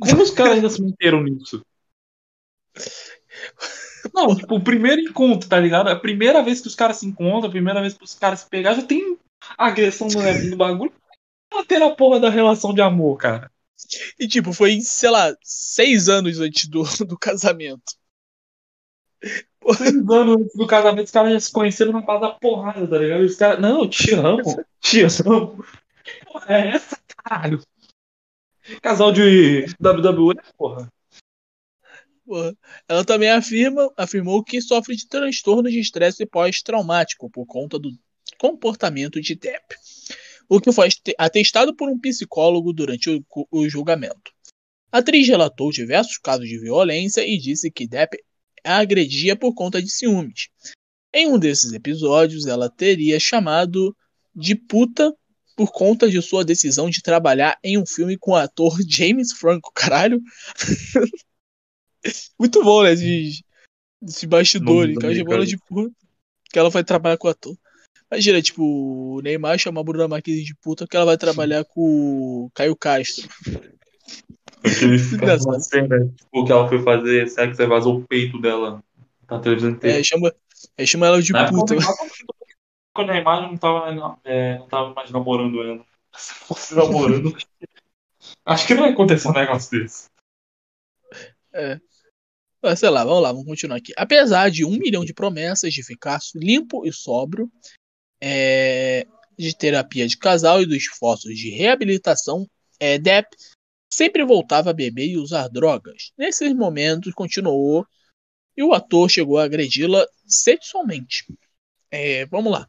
Como 0.00 0.22
os 0.22 0.30
caras 0.30 0.54
ainda 0.54 0.70
se 0.70 0.80
meteram 0.82 1.22
nisso? 1.22 1.60
Não, 4.14 4.34
tipo, 4.36 4.56
o 4.56 4.60
primeiro 4.62 5.00
encontro, 5.02 5.48
tá 5.48 5.58
ligado? 5.58 5.88
A 5.88 5.96
primeira 5.96 6.42
vez 6.42 6.60
que 6.60 6.68
os 6.68 6.74
caras 6.74 6.98
se 6.98 7.06
encontram, 7.06 7.48
a 7.48 7.52
primeira 7.52 7.80
vez 7.80 7.94
que 7.94 8.04
os 8.04 8.14
caras 8.14 8.40
se 8.40 8.48
pegar, 8.48 8.74
já 8.74 8.82
tem 8.82 9.18
agressão 9.56 10.08
no, 10.08 10.50
no 10.50 10.56
bagulho. 10.56 10.92
Manter 11.52 11.82
a 11.82 11.94
porra 11.94 12.20
da 12.20 12.28
relação 12.28 12.74
de 12.74 12.80
amor, 12.80 13.16
cara. 13.16 13.50
E 14.18 14.26
tipo, 14.26 14.52
foi, 14.52 14.80
sei 14.80 15.10
lá, 15.10 15.34
seis 15.42 16.08
anos 16.08 16.40
antes 16.40 16.68
do, 16.68 16.82
do 17.06 17.18
casamento. 17.18 17.96
Seis 19.76 19.94
anos 20.10 20.36
antes 20.36 20.56
do 20.56 20.66
casamento, 20.66 21.06
os 21.06 21.10
caras 21.10 21.32
já 21.32 21.40
se 21.40 21.52
conheceram 21.52 21.92
na 21.92 22.00
base 22.00 22.20
da 22.20 22.30
porrada, 22.30 22.86
tá 22.86 22.98
ligado? 22.98 23.22
Os 23.22 23.36
caras, 23.36 23.60
não, 23.60 23.88
te 23.88 24.14
amo, 24.14 24.64
te 24.80 25.02
amo. 25.02 25.64
Que 26.04 26.24
porra 26.26 26.54
é 26.54 26.68
essa, 26.68 26.98
caralho? 27.24 27.62
Casal 28.82 29.12
de 29.12 29.64
WWE, 29.80 30.34
porra. 30.56 30.92
Porra. 32.26 32.54
Ela 32.86 33.04
também 33.04 33.30
afirma, 33.30 33.90
afirmou 33.96 34.44
que 34.44 34.60
sofre 34.60 34.94
de 34.94 35.08
transtorno 35.08 35.70
de 35.70 35.80
estresse 35.80 36.26
pós-traumático 36.26 37.30
por 37.30 37.46
conta 37.46 37.78
do 37.78 37.90
comportamento 38.38 39.20
de 39.20 39.34
Depp, 39.34 39.74
o 40.48 40.60
que 40.60 40.72
foi 40.72 40.86
ate- 40.88 41.14
atestado 41.18 41.74
por 41.74 41.88
um 41.88 41.98
psicólogo 41.98 42.72
durante 42.72 43.10
o, 43.10 43.24
o 43.50 43.68
julgamento. 43.68 44.32
A 44.90 44.98
atriz 44.98 45.28
relatou 45.28 45.70
diversos 45.70 46.16
casos 46.18 46.48
de 46.48 46.58
violência 46.58 47.26
e 47.26 47.36
disse 47.36 47.70
que 47.70 47.86
Depp 47.86 48.16
a 48.64 48.78
agredia 48.78 49.36
por 49.36 49.54
conta 49.54 49.82
de 49.82 49.90
ciúmes. 49.90 50.48
Em 51.12 51.26
um 51.26 51.38
desses 51.38 51.72
episódios, 51.72 52.46
ela 52.46 52.70
teria 52.70 53.18
chamado 53.18 53.96
de 54.34 54.54
puta 54.54 55.14
por 55.56 55.72
conta 55.72 56.08
de 56.08 56.20
sua 56.22 56.44
decisão 56.44 56.88
de 56.88 57.02
trabalhar 57.02 57.58
em 57.64 57.76
um 57.76 57.84
filme 57.86 58.16
com 58.16 58.32
o 58.32 58.36
ator 58.36 58.76
James 58.86 59.32
Franco. 59.32 59.72
Caralho. 59.74 60.20
Muito 62.38 62.62
bom, 62.62 62.84
né? 62.84 62.92
Esses, 62.92 63.42
esses 64.02 64.24
bastidores. 64.24 64.96
De 64.96 65.24
bola 65.24 65.38
cara. 65.38 65.46
de 65.46 65.58
puta. 65.58 65.94
Que 66.50 66.58
ela 66.58 66.70
vai 66.70 66.84
trabalhar 66.84 67.18
com 67.18 67.26
o 67.26 67.30
ator. 67.30 67.56
Imagina, 68.10 68.40
tipo, 68.40 68.62
o 69.16 69.20
Neymar 69.20 69.58
chamar 69.58 69.82
a 69.82 69.84
Bruna 69.84 70.08
Marquezine 70.08 70.44
de 70.44 70.54
puta 70.56 70.86
que 70.86 70.96
ela 70.96 71.04
vai 71.04 71.18
trabalhar 71.18 71.64
com 71.64 71.80
o 72.46 72.50
Caio 72.54 72.74
Castro. 72.74 73.28
Uma 75.44 75.60
cena, 75.60 76.08
tipo, 76.16 76.44
que 76.44 76.52
ela 76.52 76.68
foi 76.68 76.82
fazer 76.82 77.28
sexo 77.28 77.60
e 77.62 77.66
vazou 77.66 77.98
o 77.98 78.06
peito 78.06 78.40
dela 78.40 78.82
na 79.30 79.38
televisão 79.38 79.70
inteira. 79.70 80.00
É, 80.00 80.02
chama, 80.02 80.32
é, 80.76 80.86
chama 80.86 81.06
ela 81.06 81.22
de 81.22 81.32
Na 81.32 81.42
época, 81.42 81.58
puta. 81.58 81.74
o 81.74 81.80
não- 81.80 81.94
Quando 82.94 83.10
a 83.10 83.12
Neymar 83.14 83.42
não 83.42 83.56
tava, 83.56 83.92
não, 83.92 84.18
é, 84.24 84.58
não 84.58 84.68
tava 84.68 84.94
mais 84.94 85.10
namorando 85.10 85.62
ela. 85.62 85.84
Se 86.16 86.32
fosse 86.34 86.74
namorando, 86.74 87.36
acho 88.46 88.66
que 88.66 88.74
não 88.74 88.86
ia 88.86 88.92
acontecer 88.92 89.28
um 89.28 89.32
negócio 89.32 89.78
desse. 89.78 90.08
Ah, 92.62 92.74
Sei 92.74 92.90
lá, 92.90 93.04
vamos 93.04 93.22
lá, 93.22 93.30
vamos 93.30 93.46
continuar 93.46 93.76
aqui. 93.76 93.92
Apesar 93.96 94.50
de 94.50 94.64
um 94.64 94.70
milhão 94.78 95.04
de 95.04 95.14
promessas 95.14 95.72
de 95.72 95.84
ficar 95.84 96.18
limpo 96.34 96.84
e 96.84 96.92
sóbrio, 96.92 97.48
é, 98.20 99.06
de 99.38 99.56
terapia 99.56 100.06
de 100.06 100.16
casal 100.16 100.62
e 100.62 100.66
dos 100.66 100.76
esforços 100.76 101.36
de 101.36 101.50
reabilitação, 101.50 102.48
é, 102.80 102.98
Depp 102.98 103.28
sempre 103.92 104.24
voltava 104.24 104.70
a 104.70 104.74
beber 104.74 105.08
e 105.08 105.16
usar 105.16 105.48
drogas. 105.48 106.12
Nesses 106.16 106.52
momentos, 106.54 107.12
continuou 107.14 107.86
e 108.56 108.62
o 108.62 108.72
ator 108.72 109.08
chegou 109.08 109.38
a 109.38 109.44
agredi-la 109.44 110.06
sexualmente. 110.26 111.24
É, 111.90 112.26
vamos 112.26 112.52
lá. 112.52 112.66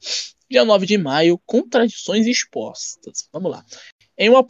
Dia 0.49 0.63
9 0.65 0.85
de 0.85 0.97
maio, 0.97 1.39
contradições 1.45 2.25
expostas. 2.25 3.27
Vamos 3.31 3.51
lá. 3.51 3.65
Em 4.17 4.29
uma, 4.29 4.45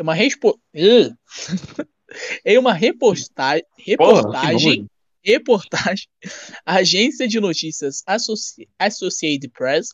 uma, 0.00 0.14
respo- 0.14 0.60
em 2.44 2.58
uma 2.58 2.72
reposta- 2.72 3.32
Porra, 3.34 3.62
reportagem 3.78 4.86
reportagem, 5.26 6.06
a 6.66 6.76
agência 6.76 7.26
de 7.26 7.40
notícias 7.40 8.02
Associ- 8.06 8.68
Associated 8.78 9.50
Press 9.52 9.88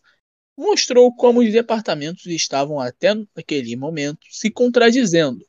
mostrou 0.60 1.14
como 1.14 1.40
os 1.40 1.50
departamentos 1.50 2.26
estavam 2.26 2.78
até 2.78 3.14
naquele 3.34 3.74
momento 3.76 4.20
se 4.30 4.50
contradizendo. 4.50 5.42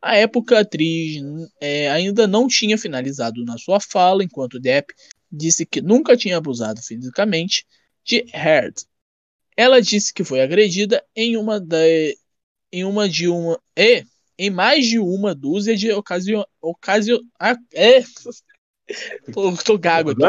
À 0.00 0.16
época, 0.16 0.56
a 0.56 0.60
atriz 0.60 1.22
é, 1.60 1.90
ainda 1.90 2.26
não 2.26 2.48
tinha 2.48 2.78
finalizado 2.78 3.44
na 3.44 3.58
sua 3.58 3.78
fala, 3.78 4.24
enquanto 4.24 4.58
Depp 4.58 4.92
disse 5.30 5.66
que 5.66 5.82
nunca 5.82 6.16
tinha 6.16 6.38
abusado 6.38 6.80
fisicamente 6.82 7.66
de 8.02 8.24
Heard. 8.32 8.74
Ela 9.54 9.82
disse 9.82 10.14
que 10.14 10.24
foi 10.24 10.40
agredida 10.40 11.04
em 11.14 11.36
uma 11.36 11.60
da, 11.60 11.78
em 12.72 12.84
uma 12.84 13.06
de 13.06 13.28
uma 13.28 13.60
e 13.76 14.02
em 14.38 14.50
mais 14.50 14.86
de 14.86 14.98
uma 14.98 15.34
dúzia 15.34 15.76
de 15.76 15.92
ocasiões. 15.92 16.46
Ocasio, 16.60 17.20
ah, 17.38 17.56
é, 17.74 18.02
tô, 19.32 19.54
tô 19.58 19.78
gago 19.78 20.10
aqui. 20.10 20.22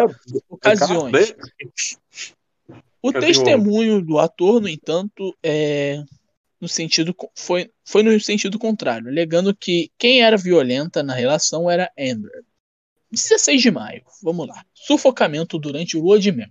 Ocasiões. 0.50 1.34
O 3.04 3.12
testemunho 3.12 4.02
do 4.02 4.18
ator, 4.18 4.62
no 4.62 4.70
entanto, 4.70 5.38
é 5.44 6.02
no 6.63 6.70
sentido 6.70 7.13
foi, 7.36 7.70
foi 7.84 8.02
no 8.04 8.18
sentido 8.22 8.58
contrário, 8.58 9.10
alegando 9.10 9.54
que 9.54 9.92
quem 9.98 10.22
era 10.22 10.38
violenta 10.38 11.04
na 11.04 11.13
relação 11.13 11.70
era 11.70 11.92
Amber. 12.00 12.46
16 13.12 13.62
de 13.62 13.70
maio, 13.70 14.02
vamos 14.24 14.48
lá. 14.48 14.66
Sufocamento 14.74 15.60
durante 15.60 15.98
o 15.98 16.02
lua 16.02 16.18
de 16.18 16.32
mel. 16.32 16.48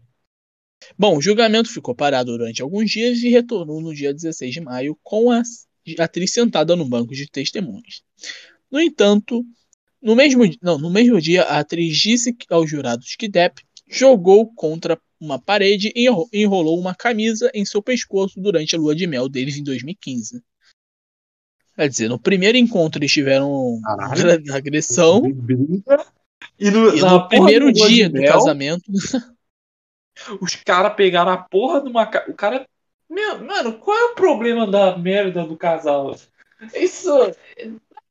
Bom, 0.99 1.17
o 1.17 1.23
julgamento 1.23 1.73
ficou 1.73 1.95
parado 1.95 2.33
durante 2.33 2.61
alguns 2.61 2.91
dias 2.91 3.23
e 3.23 3.31
retornou 3.31 3.81
no 3.81 3.95
dia 3.95 4.12
16 4.12 4.53
de 4.53 4.61
maio 4.61 4.99
com 5.03 5.31
a 5.31 5.43
atriz 5.99 6.33
sentada 6.35 6.77
no 6.77 6.85
banco 6.85 7.15
de 7.15 7.27
testemunhas. 7.27 8.03
No 8.71 8.79
entanto, 8.79 9.43
no 10.01 10.15
mesmo, 10.15 10.45
não, 10.61 10.77
no 10.77 10.91
mesmo 10.91 11.19
dia, 11.23 11.45
a 11.45 11.61
atriz 11.61 11.97
disse 11.97 12.37
aos 12.51 12.69
jurados 12.69 13.17
que 13.17 13.29
Depp 13.29 13.62
jogou 13.92 14.50
contra 14.55 14.98
uma 15.20 15.38
parede 15.38 15.92
e 15.94 16.09
enrolou 16.33 16.81
uma 16.81 16.94
camisa 16.94 17.50
em 17.55 17.64
seu 17.64 17.83
pescoço 17.83 18.40
durante 18.40 18.74
a 18.74 18.78
lua 18.78 18.94
de 18.94 19.07
mel 19.07 19.28
deles 19.28 19.57
em 19.57 19.62
2015. 19.62 20.42
Quer 21.76 21.88
dizer, 21.88 22.09
no 22.09 22.18
primeiro 22.18 22.57
encontro 22.57 22.98
eles 22.98 23.12
tiveram 23.12 23.78
Caralho. 23.85 24.42
agressão. 24.52 25.22
E 26.59 26.70
no, 26.70 26.96
e 26.96 27.00
no 27.00 27.28
primeiro 27.28 27.72
dia 27.72 28.09
do 28.09 28.18
mel, 28.18 28.33
casamento. 28.33 28.90
Os 30.40 30.55
caras 30.57 30.94
pegaram 30.94 31.31
a 31.31 31.37
porra 31.37 31.83
de 31.83 31.88
uma. 31.88 32.02
O 32.28 32.35
cara. 32.35 32.66
Meu, 33.09 33.44
mano, 33.44 33.74
qual 33.74 33.96
é 33.96 34.05
o 34.07 34.14
problema 34.14 34.66
da 34.66 34.96
merda 34.96 35.44
do 35.44 35.57
casal? 35.57 36.16
Isso. 36.74 37.11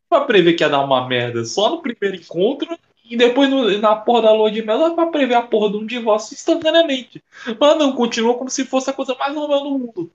Pra 0.08 0.22
prever 0.22 0.54
que 0.54 0.64
ia 0.64 0.70
dar 0.70 0.84
uma 0.84 1.08
merda 1.08 1.44
só 1.44 1.70
no 1.70 1.82
primeiro 1.82 2.22
encontro 2.22 2.78
e 3.12 3.18
depois 3.18 3.50
no, 3.50 3.78
na 3.80 3.94
porra 3.94 4.22
da 4.22 4.34
lua 4.34 4.50
de 4.50 4.62
mel 4.62 4.80
dá 4.80 4.96
pra 4.96 5.08
prever 5.08 5.36
a 5.36 5.42
porra 5.42 5.70
de 5.70 5.76
um 5.76 5.86
divórcio 5.86 6.34
instantaneamente. 6.34 7.22
Mas 7.60 7.78
não, 7.78 7.94
continua 7.94 8.38
como 8.38 8.50
se 8.50 8.64
fosse 8.64 8.90
a 8.90 8.94
coisa 8.94 9.14
mais 9.16 9.36
normal 9.36 9.64
do 9.64 9.70
mundo. 9.72 10.14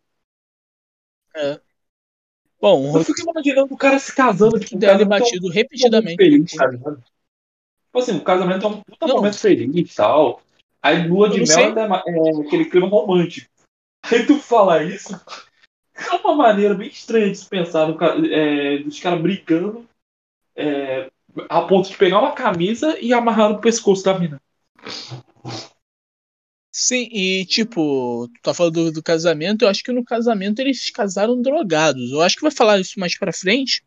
É. 1.35 1.61
Bom, 2.59 2.97
eu 2.97 3.05
fico 3.05 3.31
imaginando 3.31 3.75
o 3.75 3.77
cara 3.77 3.99
se 3.99 4.17
casando. 4.17 4.59
Tipo, 4.59 4.79
dele 4.79 5.05
batido 5.05 5.51
repetidamente. 5.51 6.17
Feliz, 6.17 6.53
tá 6.53 6.71
tipo 6.71 7.99
assim, 7.99 8.17
o 8.17 8.25
casamento 8.25 8.65
é 8.65 8.69
um 8.71 8.81
puta 8.81 9.07
não. 9.07 9.17
momento 9.17 9.39
feliz 9.39 9.93
e 9.93 9.95
tal. 9.95 10.41
Aí 10.81 11.07
lua 11.07 11.29
de 11.29 11.41
mel 11.41 11.79
é, 11.79 11.83
é, 11.83 12.47
aquele 12.47 12.65
clima 12.65 12.89
romântico. 12.89 13.51
Aí 14.05 14.25
tu 14.25 14.39
fala 14.39 14.83
isso. 14.83 15.13
É 15.95 16.15
uma 16.17 16.35
maneira 16.35 16.75
bem 16.75 16.89
estranha 16.89 17.31
de 17.31 17.37
se 17.37 17.47
pensar 17.47 17.89
no, 17.89 17.99
é, 18.27 18.79
dos 18.79 18.99
caras 19.01 19.21
brigando 19.21 19.87
é, 20.55 21.11
a 21.49 21.63
ponto 21.63 21.89
de 21.89 21.97
pegar 21.97 22.21
uma 22.21 22.33
camisa 22.33 22.99
e 23.01 23.13
amarrar 23.13 23.51
no 23.51 23.61
pescoço 23.61 24.05
da 24.05 24.19
mina. 24.19 24.41
Sim, 26.71 27.09
e 27.11 27.47
tipo, 27.47 28.29
tu 28.29 28.41
tá 28.43 28.53
falando 28.53 28.75
do, 28.75 28.93
do, 28.93 29.03
casamento, 29.03 29.63
eu 29.63 29.69
acho 29.69 29.83
que 29.83 29.93
no 29.93 30.05
casamento 30.05 30.61
eles 30.61 30.91
casaram 30.91 31.41
drogados. 31.41 32.11
Eu 32.11 32.21
acho 32.21 32.37
que 32.37 32.43
vai 32.43 32.51
falar 32.51 32.79
isso 32.79 33.01
mais 33.01 33.19
pra 33.19 33.33
frente. 33.33 33.83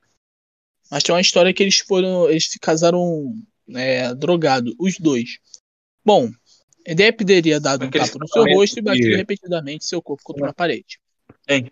Mas 0.89 1.03
tem 1.03 1.13
uma 1.13 1.21
história 1.21 1.53
que 1.53 1.61
eles 1.61 1.77
foram. 1.79 2.27
Eles 2.27 2.49
se 2.49 2.59
casaram 2.59 3.31
é, 3.75 4.13
drogados, 4.15 4.73
os 4.79 4.97
dois. 4.97 5.37
Bom, 6.03 6.31
Depp 6.83 7.23
teria 7.23 7.59
dado 7.59 7.85
um 7.85 7.91
tapa 7.91 8.17
no 8.19 8.27
seu 8.27 8.43
rosto 8.55 8.79
e 8.79 8.81
batido 8.81 9.15
repetidamente 9.15 9.85
seu 9.85 10.01
corpo 10.01 10.23
contra 10.23 10.45
uma 10.45 10.53
parede. 10.53 10.99
Hein? 11.47 11.71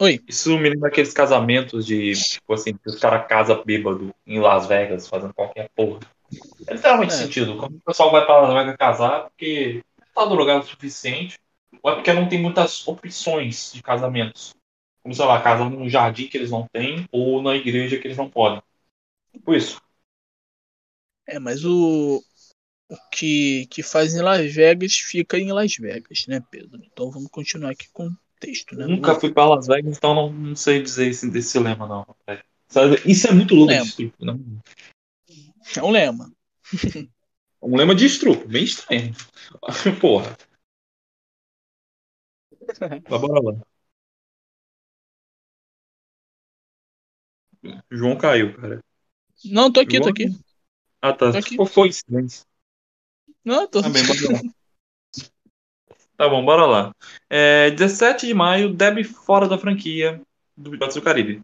Oi. 0.00 0.20
Isso 0.26 0.58
me 0.58 0.70
lembra 0.70 0.88
aqueles 0.88 1.12
casamentos 1.12 1.86
de, 1.86 2.12
tipo 2.12 2.52
assim, 2.52 2.74
que 2.74 2.88
os 2.88 2.98
caras 2.98 3.26
casam 3.28 3.62
bêbado 3.64 4.14
em 4.26 4.40
Las 4.40 4.66
Vegas, 4.66 5.06
fazendo 5.06 5.34
qualquer 5.34 5.68
porra. 5.74 6.00
É 6.66 6.74
literalmente 6.74 7.14
é. 7.14 7.16
sentido. 7.16 7.56
Como 7.56 7.76
o 7.76 7.80
pessoal 7.80 8.10
vai 8.10 8.24
pra 8.24 8.40
Las 8.40 8.54
Vegas 8.54 8.76
casar 8.76 9.24
porque 9.24 9.82
tá 10.14 10.24
drogado 10.24 10.64
o 10.64 10.66
suficiente, 10.66 11.38
ou 11.82 11.90
é 11.90 11.94
porque 11.94 12.12
não 12.12 12.28
tem 12.28 12.40
muitas 12.40 12.86
opções 12.86 13.72
de 13.72 13.82
casamentos. 13.82 14.54
Como, 15.02 15.14
sei 15.14 15.24
lá, 15.24 15.40
casar 15.42 15.68
num 15.68 15.88
jardim 15.88 16.28
que 16.28 16.36
eles 16.36 16.50
não 16.50 16.66
têm, 16.72 17.06
ou 17.10 17.42
na 17.42 17.54
igreja 17.54 17.98
que 17.98 18.06
eles 18.06 18.16
não 18.16 18.30
podem. 18.30 18.62
Tipo 19.32 19.54
isso. 19.54 19.80
É, 21.26 21.38
mas 21.38 21.64
o, 21.64 22.22
o 22.88 22.96
que, 23.10 23.66
que 23.66 23.82
faz 23.82 24.14
em 24.14 24.22
Las 24.22 24.52
Vegas 24.52 24.94
fica 24.94 25.38
em 25.38 25.52
Las 25.52 25.76
Vegas, 25.76 26.24
né, 26.28 26.42
Pedro? 26.50 26.80
Então 26.84 27.10
vamos 27.10 27.30
continuar 27.30 27.70
aqui 27.70 27.88
com 27.92 28.10
texto, 28.42 28.76
né? 28.76 28.86
Nunca 28.86 29.14
fui 29.14 29.32
para 29.32 29.48
Las 29.48 29.68
Vegas, 29.68 29.96
então 29.96 30.14
não, 30.14 30.32
não 30.32 30.56
sei 30.56 30.82
dizer 30.82 31.08
esse, 31.08 31.30
desse 31.30 31.58
lema, 31.58 31.86
não. 31.86 32.06
Isso 33.06 33.28
é 33.28 33.32
muito 33.32 33.54
louco 33.54 33.72
de 33.72 34.12
não? 34.18 34.40
É 35.76 35.82
um 35.82 35.90
lema. 35.90 36.32
um 37.62 37.76
lema 37.76 37.94
de 37.94 38.06
estrupo, 38.06 38.48
bem 38.48 38.64
estranho. 38.64 39.14
Porra. 40.00 40.36
Mas 43.08 43.20
bora 43.20 43.40
lá. 43.40 43.60
João 47.90 48.16
caiu, 48.16 48.56
cara. 48.56 48.84
Não, 49.44 49.72
tô 49.72 49.80
aqui, 49.80 49.98
João... 49.98 50.02
tô 50.02 50.08
aqui. 50.08 50.36
Ah, 51.00 51.12
tá. 51.12 51.30
Tô 51.30 51.38
aqui. 51.38 51.56
Foi 51.66 51.92
silêncio. 51.92 52.44
Não, 53.44 53.68
tô. 53.68 53.82
Tá 53.82 53.88
bem, 53.88 54.02
Tá 56.22 56.28
bom, 56.28 56.44
bora 56.44 56.66
lá. 56.66 56.94
É, 57.28 57.72
17 57.72 58.28
de 58.28 58.32
maio, 58.32 58.72
Deb 58.72 59.02
fora 59.02 59.48
da 59.48 59.58
franquia 59.58 60.22
do 60.56 60.70
Piratas 60.70 60.94
do 60.94 61.02
Caribe. 61.02 61.42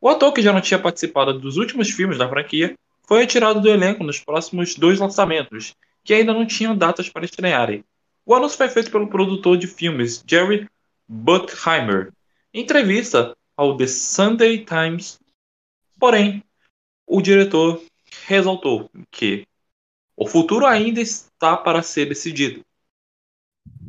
O 0.00 0.08
ator 0.08 0.32
que 0.32 0.40
já 0.40 0.52
não 0.52 0.60
tinha 0.60 0.78
participado 0.78 1.40
dos 1.40 1.56
últimos 1.56 1.90
filmes 1.90 2.16
da 2.16 2.28
franquia 2.28 2.78
foi 3.02 3.22
retirado 3.22 3.60
do 3.60 3.68
elenco 3.68 4.04
nos 4.04 4.20
próximos 4.20 4.76
dois 4.76 5.00
lançamentos, 5.00 5.74
que 6.04 6.14
ainda 6.14 6.32
não 6.32 6.46
tinham 6.46 6.76
datas 6.76 7.08
para 7.08 7.24
estrearem. 7.24 7.84
O 8.24 8.32
anúncio 8.32 8.56
foi 8.56 8.68
feito 8.68 8.92
pelo 8.92 9.08
produtor 9.08 9.56
de 9.56 9.66
filmes 9.66 10.22
Jerry 10.24 10.68
Bruckheimer, 11.08 12.12
em 12.52 12.62
entrevista 12.62 13.36
ao 13.56 13.76
The 13.76 13.88
Sunday 13.88 14.64
Times. 14.64 15.18
Porém, 15.98 16.44
o 17.08 17.20
diretor 17.20 17.82
ressaltou 18.24 18.88
que 19.10 19.44
o 20.16 20.28
futuro 20.28 20.64
ainda 20.64 21.00
está 21.00 21.56
para 21.56 21.82
ser 21.82 22.06
decidido 22.06 22.64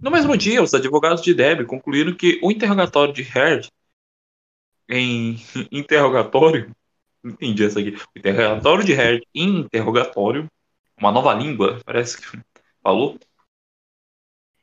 no 0.02 0.12
mesmo 0.12 0.38
dia, 0.38 0.62
os 0.62 0.74
advogados 0.74 1.22
de 1.22 1.34
Deb 1.34 1.66
concluíram 1.66 2.14
que 2.14 2.40
o 2.42 2.52
interrogatório 2.52 3.14
de 3.14 3.22
Heard 3.22 3.70
em 4.88 5.38
interrogatório, 5.72 6.76
entendi 7.24 7.64
essa 7.64 7.80
aqui, 7.80 7.92
o 7.92 8.20
interrogatório 8.20 8.84
de 8.84 8.94
Heard 8.94 9.24
em 9.34 9.60
interrogatório, 9.60 10.50
uma 10.98 11.12
nova 11.12 11.34
língua, 11.34 11.80
parece 11.86 12.22
que 12.22 12.40
falou, 12.82 13.20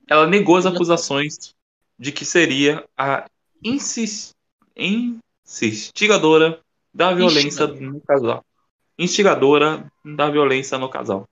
ela 0.09 0.27
negou 0.27 0.57
as 0.57 0.67
acusações 0.67 1.55
de 1.99 2.13
que 2.13 2.25
seria 2.25 2.87
a 2.97 3.29
insist, 3.63 4.33
instigadora 4.77 6.61
da 6.93 7.15
violência 7.15 7.67
no 7.67 8.01
casal. 8.01 8.45
Instigadora 8.99 9.91
da 10.05 10.31
violência 10.31 10.79
no 10.79 10.89
casal. 10.89 11.29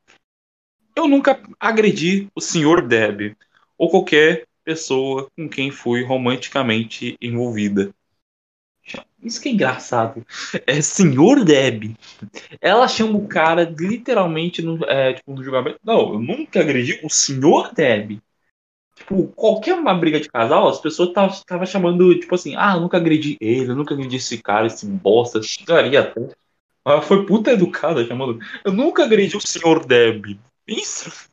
Eu 0.97 1.07
nunca 1.07 1.41
agredi 1.59 2.29
o 2.35 2.41
senhor 2.41 2.87
Deb 2.87 3.37
ou 3.81 3.89
qualquer 3.89 4.45
pessoa 4.63 5.27
com 5.35 5.49
quem 5.49 5.71
fui 5.71 6.05
romanticamente 6.05 7.17
envolvida. 7.19 7.91
Isso 9.23 9.41
que 9.41 9.49
é 9.49 9.53
engraçado. 9.53 10.23
É 10.67 10.83
Senhor 10.83 11.43
Deb. 11.43 11.97
Ela 12.61 12.87
chama 12.87 13.17
o 13.17 13.27
cara 13.27 13.75
literalmente 13.79 14.61
no, 14.61 14.85
é, 14.85 15.15
tipo, 15.15 15.33
no 15.33 15.43
julgamento. 15.43 15.79
Não, 15.83 16.13
eu 16.13 16.19
nunca 16.21 16.61
agredi 16.61 17.01
o 17.03 17.09
Senhor 17.09 17.73
Deb. 17.73 18.21
Tipo, 18.97 19.29
qualquer 19.29 19.75
uma 19.75 19.95
briga 19.95 20.21
de 20.21 20.29
casal, 20.29 20.69
as 20.69 20.79
pessoas 20.79 21.09
estavam 21.09 21.65
chamando, 21.65 22.19
tipo 22.19 22.35
assim, 22.35 22.55
ah, 22.57 22.75
eu 22.75 22.81
nunca 22.81 22.99
agredi 22.99 23.39
ele, 23.41 23.71
eu 23.71 23.77
nunca 23.77 23.95
agredi 23.95 24.17
esse 24.17 24.43
cara, 24.43 24.67
esse 24.67 24.85
bosta, 24.85 25.41
daria 25.67 26.01
até. 26.01 26.29
Ela 26.85 27.01
foi 27.01 27.25
puta 27.25 27.53
educada 27.53 28.05
chamando. 28.07 28.39
Eu 28.63 28.73
nunca 28.73 29.05
agredi 29.05 29.39
o 29.39 29.41
Senhor 29.41 29.87
Deb. 29.87 30.39
Isso. 30.67 31.30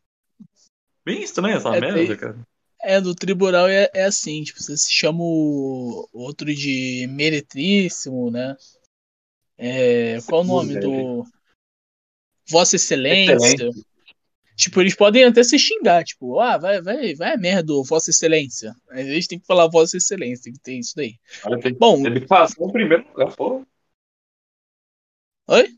Bem 1.08 1.22
estranha 1.22 1.56
essa 1.56 1.74
é, 1.74 1.80
merda, 1.80 2.16
cara. 2.18 2.38
É, 2.82 3.00
no 3.00 3.14
tribunal 3.14 3.66
é, 3.66 3.90
é 3.94 4.04
assim, 4.04 4.42
tipo, 4.42 4.62
você 4.62 4.76
se 4.76 4.92
chama 4.92 5.20
o 5.22 6.06
outro 6.12 6.54
de 6.54 7.06
meretríssimo, 7.08 8.30
né? 8.30 8.54
É, 9.56 10.18
qual 10.26 10.42
o 10.42 10.44
nome 10.44 10.78
do. 10.78 11.24
Vossa 12.46 12.76
Excelência. 12.76 13.32
Excelente. 13.32 13.86
Tipo, 14.54 14.82
eles 14.82 14.94
podem 14.94 15.24
até 15.24 15.42
se 15.42 15.58
xingar, 15.58 16.04
tipo, 16.04 16.40
ah, 16.40 16.58
vai, 16.58 16.82
vai, 16.82 17.14
vai 17.14 17.32
a 17.32 17.38
merda, 17.38 17.72
Vossa 17.84 18.10
Excelência. 18.10 18.74
Mas 18.86 19.06
eles 19.06 19.26
têm 19.26 19.40
que 19.40 19.46
falar 19.46 19.66
Vossa 19.66 19.96
Excelência, 19.96 20.44
tem 20.44 20.52
que 20.52 20.60
ter 20.60 20.74
isso 20.74 20.94
daí. 20.94 21.14
Olha, 21.46 21.58
tem, 21.58 21.72
Bom, 21.72 22.04
ele 22.04 22.26
passou 22.26 22.66
no 22.66 22.72
primeiro 22.72 23.08
lugar, 23.08 23.34
pô. 23.34 23.64
Oi? 25.46 25.74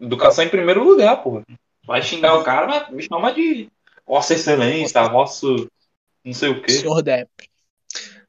Educação 0.00 0.44
em 0.44 0.48
primeiro 0.48 0.84
lugar, 0.84 1.24
pô. 1.24 1.42
Vai 1.84 2.02
xingar 2.02 2.38
o 2.38 2.44
cara, 2.44 2.68
mas 2.68 2.90
me 2.90 3.02
chama 3.02 3.32
de 3.32 3.68
Vossa 4.08 4.34
Excelência, 4.34 5.06
vosso 5.08 5.68
não 6.24 6.32
sei 6.32 6.48
o 6.48 6.62
quê. 6.62 6.72
Senhor 6.72 7.02
Depp. 7.02 7.30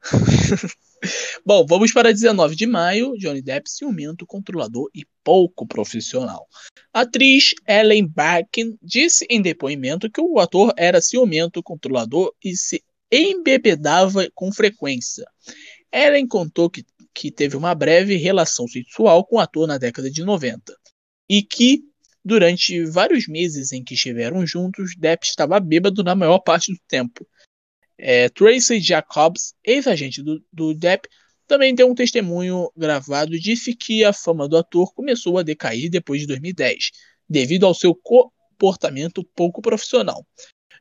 Bom, 1.46 1.66
vamos 1.66 1.94
para 1.94 2.12
19 2.12 2.56
de 2.56 2.68
maio. 2.68 3.18
Johnny 3.18 3.42
Depp 3.42 3.70
ciumento, 3.70 4.26
controlador 4.26 4.90
e 4.94 5.06
pouco 5.24 5.66
profissional. 5.66 6.46
A 6.94 7.02
atriz 7.02 7.54
Ellen 7.68 8.06
Barkin 8.06 8.78
disse 8.82 9.26
em 9.30 9.42
depoimento 9.42 10.10
que 10.12 10.22
o 10.22 10.40
ator 10.40 10.74
era 10.78 11.02
ciumento, 11.02 11.64
controlador 11.64 12.34
e 12.44 12.56
se 12.56 12.84
embebedava 13.12 14.30
com 14.36 14.52
frequência. 14.52 15.26
Ellen 15.92 16.28
contou 16.28 16.70
que, 16.70 16.86
que 17.14 17.32
teve 17.32 17.56
uma 17.56 17.74
breve 17.74 18.18
relação 18.18 18.68
sexual 18.68 19.26
com 19.26 19.38
o 19.38 19.40
ator 19.40 19.68
na 19.68 19.78
década 19.78 20.12
de 20.12 20.24
90 20.24 20.76
e 21.28 21.42
que, 21.42 21.84
durante 22.24 22.84
vários 22.86 23.28
meses 23.28 23.72
em 23.72 23.84
que 23.84 23.94
estiveram 23.94 24.46
juntos, 24.46 24.96
Depp 24.98 25.26
estava 25.26 25.60
bêbado 25.60 26.04
na 26.04 26.16
maior 26.16 26.40
parte 26.40 26.72
do 26.72 26.80
tempo. 26.88 27.26
É, 27.98 28.30
Tracy 28.30 28.80
Jacobs, 28.80 29.54
ex-agente 29.64 30.22
do, 30.24 30.44
do 30.52 30.74
Depp, 30.74 31.08
também 31.48 31.74
deu 31.74 31.90
um 31.90 31.96
testemunho 31.96 32.72
gravado 32.78 33.40
disse 33.40 33.76
que 33.76 34.04
a 34.04 34.14
fama 34.14 34.48
do 34.48 34.56
ator 34.56 34.94
começou 34.94 35.38
a 35.38 35.44
decair 35.44 35.90
depois 35.90 36.22
de 36.22 36.28
2010, 36.28 36.92
devido 37.28 37.66
ao 37.66 37.74
seu 37.74 37.96
comportamento 37.96 39.24
pouco 39.36 39.62
profissional. 39.62 40.26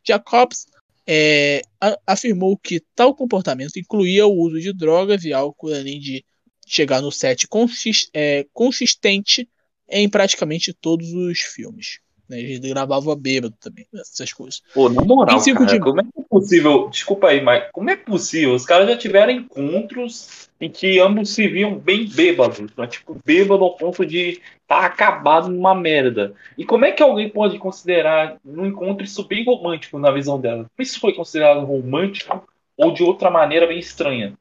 Jacobs 0.07 0.67
é, 1.07 1.63
afirmou 2.07 2.57
que 2.59 2.83
tal 2.95 3.15
comportamento 3.15 3.79
incluía 3.79 4.27
o 4.27 4.35
uso 4.35 4.61
de 4.61 4.75
drogas 4.75 5.25
e 5.25 5.33
álcool, 5.33 5.73
além 5.73 5.99
de 5.99 6.23
chegar 6.67 7.01
no 7.01 7.11
set 7.11 7.49
consist, 7.49 8.11
é, 8.13 8.47
consistente 8.53 9.49
em 9.91 10.09
praticamente 10.09 10.73
todos 10.73 11.13
os 11.13 11.41
filmes. 11.41 12.01
Né? 12.29 12.41
Ele 12.41 12.69
gravava 12.69 13.17
bêbado 13.17 13.55
também, 13.59 13.87
essas 13.95 14.33
coisas. 14.33 14.61
Pô, 14.75 14.89
na 14.89 15.03
moral, 15.03 15.43
cara, 15.43 15.67
de... 15.67 15.81
como 15.81 16.01
é 16.01 16.05
que 16.05 16.21
é 16.21 16.23
possível? 16.29 16.89
Desculpa 16.91 17.29
aí, 17.29 17.41
mas 17.41 17.71
como 17.73 17.89
é 17.89 17.97
possível? 17.97 18.55
Os 18.55 18.67
caras 18.67 18.89
já 18.89 18.97
tiveram 18.97 19.33
encontros 19.33 20.49
em 20.61 20.71
que 20.71 20.99
ambos 20.99 21.31
se 21.31 21.49
viam 21.49 21.79
bem 21.79 22.07
bêbados, 22.07 22.71
né? 22.77 22.87
tipo, 22.87 23.19
bêbado 23.25 23.65
ao 23.65 23.77
ponto 23.77 24.05
de 24.05 24.31
estar 24.31 24.81
tá 24.81 24.87
acabado 24.87 25.49
numa 25.49 25.75
merda. 25.75 26.35
E 26.57 26.65
como 26.65 26.85
é 26.85 26.93
que 26.93 27.03
alguém 27.03 27.31
pode 27.31 27.59
considerar 27.59 28.39
um 28.45 28.67
encontro 28.67 29.05
isso 29.05 29.27
bem 29.27 29.45
romântico 29.45 29.99
na 29.99 30.11
visão 30.11 30.39
dela? 30.39 30.67
Isso 30.79 31.01
foi 31.01 31.15
considerado 31.15 31.65
romântico 31.65 32.47
ou 32.77 32.93
de 32.93 33.03
outra 33.03 33.31
maneira 33.31 33.67
bem 33.67 33.79
estranha? 33.79 34.35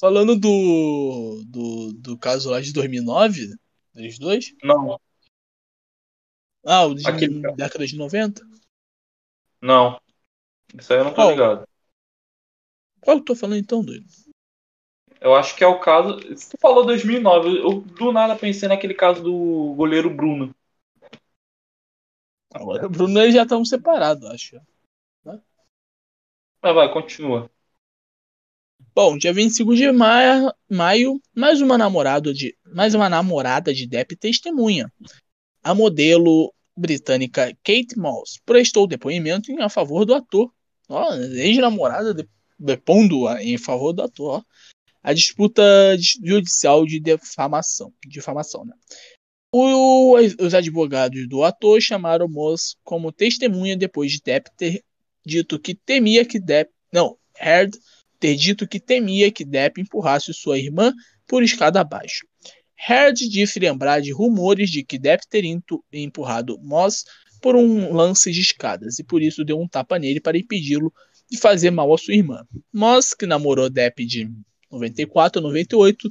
Falando 0.00 0.34
do, 0.34 1.42
do, 1.46 1.92
do 1.92 2.18
caso 2.18 2.50
lá 2.50 2.60
de 2.60 2.72
2009, 2.72 3.50
dos 3.94 4.18
dois? 4.18 4.54
Não. 4.62 5.00
Ah, 6.64 6.86
o 6.86 6.94
de 6.94 7.06
Aquele... 7.08 7.40
década 7.52 7.86
de 7.86 7.96
90? 7.96 8.42
Não. 9.60 10.00
Isso 10.78 10.92
aí 10.92 10.98
eu 11.00 11.04
não 11.04 11.10
tô 11.10 11.16
Qual? 11.16 11.30
ligado. 11.30 11.68
Qual 13.00 13.16
eu 13.16 13.24
tô 13.24 13.34
falando 13.34 13.58
então, 13.58 13.84
doido? 13.84 14.06
Eu 15.20 15.34
acho 15.34 15.54
que 15.56 15.62
é 15.62 15.66
o 15.66 15.78
caso. 15.78 16.18
Se 16.36 16.50
tu 16.50 16.58
falou 16.60 16.84
2009, 16.84 17.58
eu 17.58 17.80
do 17.80 18.12
nada 18.12 18.34
pensei 18.34 18.68
naquele 18.68 18.94
caso 18.94 19.22
do 19.22 19.74
goleiro 19.74 20.10
Bruno. 20.10 20.54
Agora, 22.52 22.86
o 22.86 22.90
Bruno 22.90 23.20
eles 23.20 23.34
já 23.34 23.42
estão 23.42 23.64
separados, 23.64 24.28
acho. 24.28 24.56
Né? 25.24 25.40
Mas 26.60 26.74
vai, 26.74 26.92
continua. 26.92 27.50
Bom, 28.94 29.16
dia 29.16 29.32
25 29.32 29.74
de 29.74 29.90
maio, 29.92 30.52
maio 30.70 31.20
mais 31.34 31.60
uma 31.60 31.78
namorada 31.78 32.32
de 32.32 32.56
mais 32.74 32.94
uma 32.94 33.08
namorada 33.08 33.72
de 33.72 33.86
Depp 33.86 34.16
testemunha 34.16 34.90
a 35.62 35.74
modelo 35.74 36.52
britânica 36.76 37.56
Kate 37.62 37.96
Moss 37.96 38.40
prestou 38.44 38.86
depoimento 38.86 39.52
em 39.52 39.60
a 39.60 39.68
favor 39.68 40.04
do 40.04 40.14
ator. 40.14 40.52
ex-namorada 41.36 42.26
depondo 42.58 43.28
em 43.38 43.56
favor 43.56 43.92
do 43.92 44.02
ator. 44.02 44.38
Ó. 44.38 44.42
A 45.02 45.12
disputa 45.12 45.62
judicial 46.22 46.84
de 46.84 47.00
defamação. 47.00 47.92
Difamação, 48.06 48.64
né? 48.64 48.74
O, 49.54 50.16
os 50.16 50.54
advogados 50.54 51.28
do 51.28 51.44
ator 51.44 51.80
chamaram 51.80 52.28
Moss 52.28 52.76
como 52.82 53.12
testemunha 53.12 53.76
depois 53.76 54.10
de 54.10 54.20
Depp 54.24 54.50
ter 54.56 54.82
dito 55.24 55.58
que 55.58 55.74
temia 55.74 56.24
que 56.24 56.40
Depp. 56.40 56.72
Não, 56.92 57.18
Heard 57.38 57.76
ter 58.22 58.36
dito 58.36 58.68
que 58.68 58.78
temia 58.78 59.32
que 59.32 59.44
Depp 59.44 59.80
empurrasse 59.80 60.32
sua 60.32 60.56
irmã 60.56 60.94
por 61.26 61.42
escada 61.42 61.80
abaixo. 61.80 62.24
Heard 62.88 63.16
disse 63.16 63.58
lembrar 63.58 64.00
de 64.00 64.12
rumores 64.12 64.70
de 64.70 64.84
que 64.84 64.96
Depp 64.96 65.26
teria 65.28 65.58
empurrado 65.92 66.56
Moss 66.60 67.04
por 67.40 67.56
um 67.56 67.92
lance 67.92 68.30
de 68.30 68.40
escadas 68.40 69.00
e 69.00 69.04
por 69.04 69.20
isso 69.20 69.44
deu 69.44 69.60
um 69.60 69.66
tapa 69.66 69.98
nele 69.98 70.20
para 70.20 70.38
impedi-lo 70.38 70.94
de 71.28 71.36
fazer 71.36 71.72
mal 71.72 71.92
à 71.92 71.98
sua 71.98 72.14
irmã. 72.14 72.46
Moss, 72.72 73.12
que 73.12 73.26
namorou 73.26 73.68
Depp 73.68 74.06
de 74.06 74.30
94 74.70 75.40
a 75.40 75.42
98, 75.42 76.08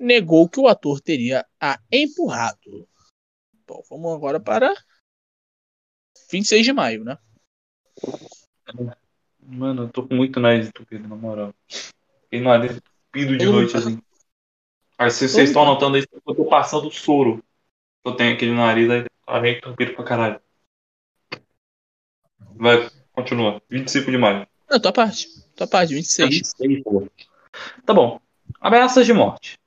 negou 0.00 0.48
que 0.48 0.58
o 0.58 0.68
ator 0.68 1.02
teria 1.02 1.44
a 1.60 1.78
empurrado. 1.92 2.88
Bom, 3.66 3.82
vamos 3.90 4.14
agora 4.14 4.40
para 4.40 4.74
26 6.30 6.64
de 6.64 6.72
maio, 6.72 7.04
né? 7.04 7.18
Mano, 9.42 9.84
eu 9.84 9.88
tô 9.88 10.06
com 10.06 10.14
muito 10.14 10.38
nariz 10.38 10.68
entupido, 10.68 11.08
na 11.08 11.16
moral. 11.16 11.54
Tem 12.30 12.40
nariz 12.40 12.76
entupido 12.76 13.36
de 13.36 13.46
noite, 13.46 13.76
assim. 13.76 14.00
Aí 14.96 15.10
se 15.10 15.28
vocês 15.28 15.48
estão 15.48 15.62
anotando 15.62 15.98
isso, 15.98 16.08
eu 16.12 16.34
tô 16.34 16.44
passando 16.44 16.90
soro. 16.90 17.42
Eu 18.04 18.12
tenho 18.12 18.34
aquele 18.34 18.52
nariz 18.52 18.88
aí, 18.88 19.04
tá 19.26 19.40
meio 19.40 19.58
entupido 19.58 19.94
pra 19.94 20.04
caralho. 20.04 20.40
Vai, 22.54 22.88
continua. 23.12 23.60
25 23.68 24.10
de 24.10 24.18
maio. 24.18 24.46
Não, 24.70 24.80
tua 24.80 24.92
parte. 24.92 25.28
Tua 25.56 25.66
parte, 25.66 25.94
26. 25.94 26.30
26 26.30 26.82
pô. 26.82 27.08
Tá 27.84 27.92
bom. 27.92 28.20
Ameaças 28.60 29.06
de 29.06 29.12
morte. 29.12 29.58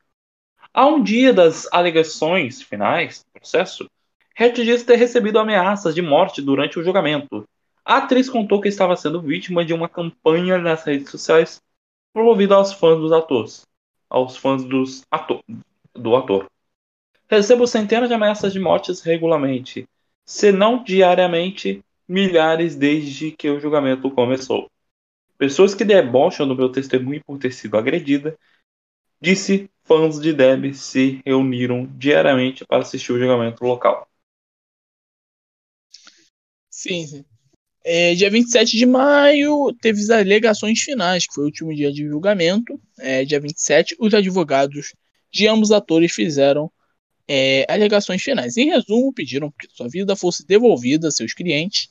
Há 0.74 0.88
um 0.88 1.04
dia 1.04 1.34
das 1.34 1.68
alegações 1.72 2.62
finais 2.62 3.24
do 3.24 3.40
processo, 3.40 3.90
Hatch 4.38 4.56
disse 4.56 4.86
ter 4.86 4.98
recebido 4.98 5.40
ameaças 5.40 5.96
de 5.96 6.02
morte 6.02 6.42
durante 6.42 6.78
o 6.78 6.84
julgamento. 6.84 7.48
A 7.86 7.98
atriz 7.98 8.30
contou 8.30 8.60
que 8.60 8.68
estava 8.68 8.96
sendo 8.98 9.22
vítima 9.22 9.64
de 9.64 9.74
uma 9.74 9.88
campanha 9.88 10.58
nas 10.58 10.84
redes 10.84 11.10
sociais 11.10 11.62
promovida 12.12 12.56
aos 12.56 12.74
fãs 12.74 13.00
dos 13.00 13.12
atores 13.12 13.66
aos 14.10 14.38
fãs 14.38 14.64
dos 14.64 15.04
ator, 15.12 15.44
do 15.94 16.16
ator. 16.16 16.50
Recebo 17.30 17.68
centenas 17.68 18.08
de 18.08 18.16
ameaças 18.16 18.54
de 18.54 18.60
mortes 18.60 19.02
regularmente, 19.02 19.88
se 20.26 20.52
não 20.52 20.84
diariamente, 20.84 21.84
milhares 22.08 22.76
desde 22.76 23.32
que 23.32 23.50
o 23.50 23.60
julgamento 23.60 24.10
começou. 24.12 24.70
Pessoas 25.38 25.76
que 25.76 25.84
debocham 25.84 26.48
do 26.48 26.56
meu 26.56 26.70
testemunho 26.72 27.22
por 27.26 27.38
ter 27.38 27.52
sido 27.52 27.78
agredida, 27.78 28.38
disse 29.20 29.70
fãs 29.84 30.20
de 30.20 30.32
Deb 30.32 30.74
se 30.74 31.22
reuniram 31.26 31.86
diariamente 31.98 32.66
para 32.66 32.84
assistir 32.84 33.12
o 33.12 33.20
julgamento 33.20 33.66
local. 33.66 34.08
Sim, 36.70 37.08
sim. 37.08 37.26
É, 37.88 38.16
dia 38.16 38.32
27 38.32 38.78
de 38.78 38.86
maio, 38.88 39.72
teve 39.80 40.02
as 40.02 40.10
alegações 40.10 40.82
finais, 40.82 41.28
que 41.28 41.36
foi 41.36 41.44
o 41.44 41.46
último 41.46 41.72
dia 41.72 41.92
de 41.92 42.04
julgamento. 42.08 42.82
É, 42.98 43.24
dia 43.24 43.40
27, 43.40 43.96
os 44.00 44.12
advogados 44.12 44.96
de 45.32 45.48
ambos 45.48 45.72
atores 45.72 46.12
fizeram 46.12 46.72
é, 47.28 47.64
alegações 47.70 48.24
finais. 48.24 48.58
Em 48.58 48.72
resumo, 48.72 49.14
pediram 49.14 49.52
que 49.52 49.68
sua 49.70 49.88
vida 49.88 50.16
fosse 50.16 50.44
devolvida 50.48 51.10
a 51.10 51.12
seus 51.12 51.32
clientes. 51.32 51.88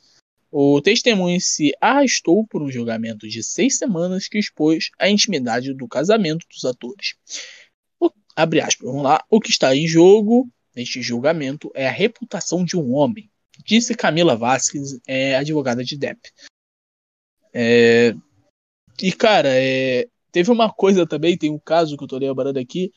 O 0.51 0.81
testemunho 0.81 1.41
se 1.41 1.73
arrastou 1.81 2.45
por 2.45 2.61
um 2.61 2.73
julgamento 2.73 3.29
de 3.29 3.41
seis 3.45 3.79
semanas 3.79 4.27
que 4.27 4.37
expôs 4.37 4.91
a 4.99 5.09
intimidade 5.09 5.73
do 5.75 5.87
casamento 5.87 6.45
dos 6.53 6.65
atores. 6.65 7.15
O, 8.01 8.11
abre 8.35 8.61
aspas, 8.61 8.85
vamos 8.85 9.05
lá. 9.05 9.25
O 9.31 9.41
que 9.41 9.51
está 9.51 9.77
em 9.77 9.87
jogo 9.87 10.51
neste 10.75 11.01
julgamento 11.01 11.71
é 11.73 11.87
a 11.87 11.93
reputação 11.93 12.65
de 12.65 12.77
um 12.77 12.95
homem 12.95 13.31
disse 13.63 13.95
Camila 13.95 14.37
Vasquez, 14.37 14.99
é, 15.07 15.37
advogada 15.37 15.85
de 15.85 15.97
Depp. 15.97 16.21
É, 17.53 18.15
e, 19.01 19.13
cara, 19.13 19.49
é, 19.51 20.09
teve 20.33 20.51
uma 20.51 20.73
coisa 20.73 21.07
também, 21.07 21.37
tem 21.37 21.51
um 21.51 21.59
caso 21.59 21.97
que 21.97 22.05
eu 22.05 22.09
tô 22.09 22.19
lembrando 22.19 22.59
aqui. 22.59 22.93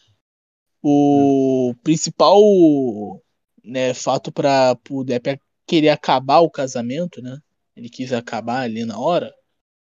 O 0.82 1.76
principal 1.84 2.41
né, 3.63 3.93
fato 3.93 4.32
para 4.32 4.78
o 4.89 5.04
Depp 5.04 5.39
querer 5.65 5.89
acabar 5.89 6.39
o 6.39 6.50
casamento, 6.50 7.22
né? 7.22 7.38
Ele 7.76 7.89
quis 7.89 8.13
acabar 8.13 8.62
ali 8.62 8.86
na 8.86 8.98
hora. 8.98 9.34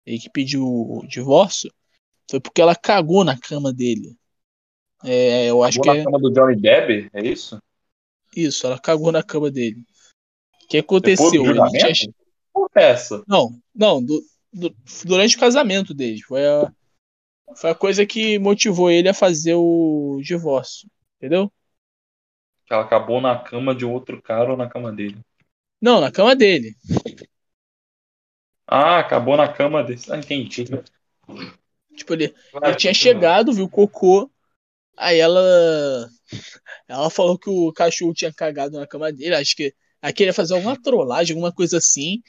Ele 0.05 0.19
que 0.19 0.31
pediu 0.31 0.65
o 0.65 1.07
divórcio. 1.09 1.73
Foi 2.31 2.41
porque 2.41 2.61
ela 2.61 2.77
cagou 2.77 3.25
na 3.25 3.39
cama 3.39 3.73
dele. 3.73 4.17
É, 5.05 5.47
eu 5.47 5.65
acho 5.65 5.81
cagou 5.81 5.93
que 5.95 5.99
na 5.99 6.03
é... 6.03 6.05
cama 6.05 6.19
do 6.21 6.33
Johnny 6.33 6.61
Depp? 6.61 7.11
É 7.13 7.27
isso? 7.27 7.61
Isso, 8.37 8.67
ela 8.67 8.79
cagou 8.79 9.11
na 9.11 9.23
cama 9.23 9.51
dele 9.51 9.85
que 10.69 10.79
aconteceu? 10.79 11.45
Ele 11.45 11.61
tinha... 11.71 12.13
Essa. 12.75 13.23
Não, 13.27 13.51
não, 13.75 14.03
do, 14.03 14.23
do, 14.53 14.75
durante 15.05 15.37
o 15.37 15.41
casamento 15.41 15.95
deles. 15.95 16.23
Foi 16.23 16.47
a, 16.47 16.73
foi 17.57 17.71
a 17.71 17.75
coisa 17.75 18.07
que 18.07 18.39
motivou 18.39 18.91
ele 18.91 19.09
a 19.09 19.15
fazer 19.15 19.55
o 19.55 20.21
divórcio. 20.23 20.89
Entendeu? 21.17 21.53
Que 22.67 22.75
ela 22.75 22.85
acabou 22.85 23.21
na 23.21 23.39
cama 23.39 23.75
de 23.75 23.85
outro 23.85 24.21
cara 24.23 24.51
ou 24.51 24.57
na 24.57 24.69
cama 24.69 24.93
dele? 24.93 25.19
Não, 25.81 26.01
na 26.01 26.11
cama 26.11 26.35
dele. 26.37 26.75
Ah, 28.67 28.99
acabou 28.99 29.37
na 29.37 29.53
cama 29.53 29.83
dele. 29.83 30.01
Ah, 30.09 30.19
entendi. 30.19 30.65
Tipo, 31.95 32.15
ele, 32.15 32.35
Vai, 32.53 32.71
ele 32.71 32.77
tinha 32.77 32.95
chegado, 32.95 33.53
viu 33.53 33.65
o 33.65 33.71
cocô. 33.71 34.31
Aí 34.97 35.19
ela. 35.19 36.09
Ela 36.89 37.11
falou 37.11 37.39
que 37.39 37.51
o 37.51 37.73
cachorro 37.73 38.15
tinha 38.15 38.33
cagado 38.33 38.79
na 38.79 38.87
cama 38.87 39.13
dele. 39.13 39.35
Acho 39.35 39.57
que 39.57 39.75
ela 40.03 40.13
queria 40.13 40.35
fazer 40.35 40.55
alguma 40.55 40.81
trollagem, 40.81 41.35
alguma 41.35 41.53
coisa 41.53 41.79
assim. 41.79 42.21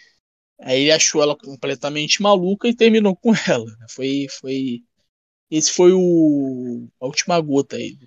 Aí 0.61 0.81
ele 0.83 0.91
achou 0.91 1.21
ela 1.21 1.35
completamente 1.35 2.21
maluca 2.21 2.67
e 2.67 2.75
terminou 2.75 3.15
com 3.15 3.33
ela. 3.49 3.69
Foi. 3.89 4.27
foi... 4.39 4.83
Esse 5.49 5.71
foi 5.71 5.91
o. 5.93 6.87
A 7.01 7.05
última 7.05 7.39
gota 7.41 7.75
aí. 7.75 7.97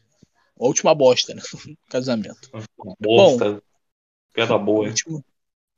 A 0.59 0.65
última 0.65 0.95
bosta, 0.95 1.35
né? 1.35 1.43
casamento. 1.91 2.51
Bosta. 2.99 3.63
Piada 4.33 4.57
boa, 4.59 4.85
hein? 4.85 4.91
Último- 4.91 5.25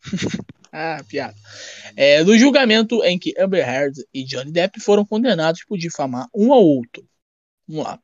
ah, 0.72 1.02
piada. 1.08 1.36
É, 1.96 2.22
no 2.22 2.38
julgamento 2.38 3.02
em 3.04 3.18
que 3.18 3.34
Amber 3.38 3.66
Heard 3.66 3.96
e 4.14 4.24
Johnny 4.24 4.52
Depp 4.52 4.80
foram 4.80 5.04
condenados 5.04 5.64
por 5.64 5.76
difamar 5.76 6.28
um 6.34 6.52
ao 6.52 6.62
outro. 6.62 7.04
Vamos 7.66 7.84
lá. 7.84 8.00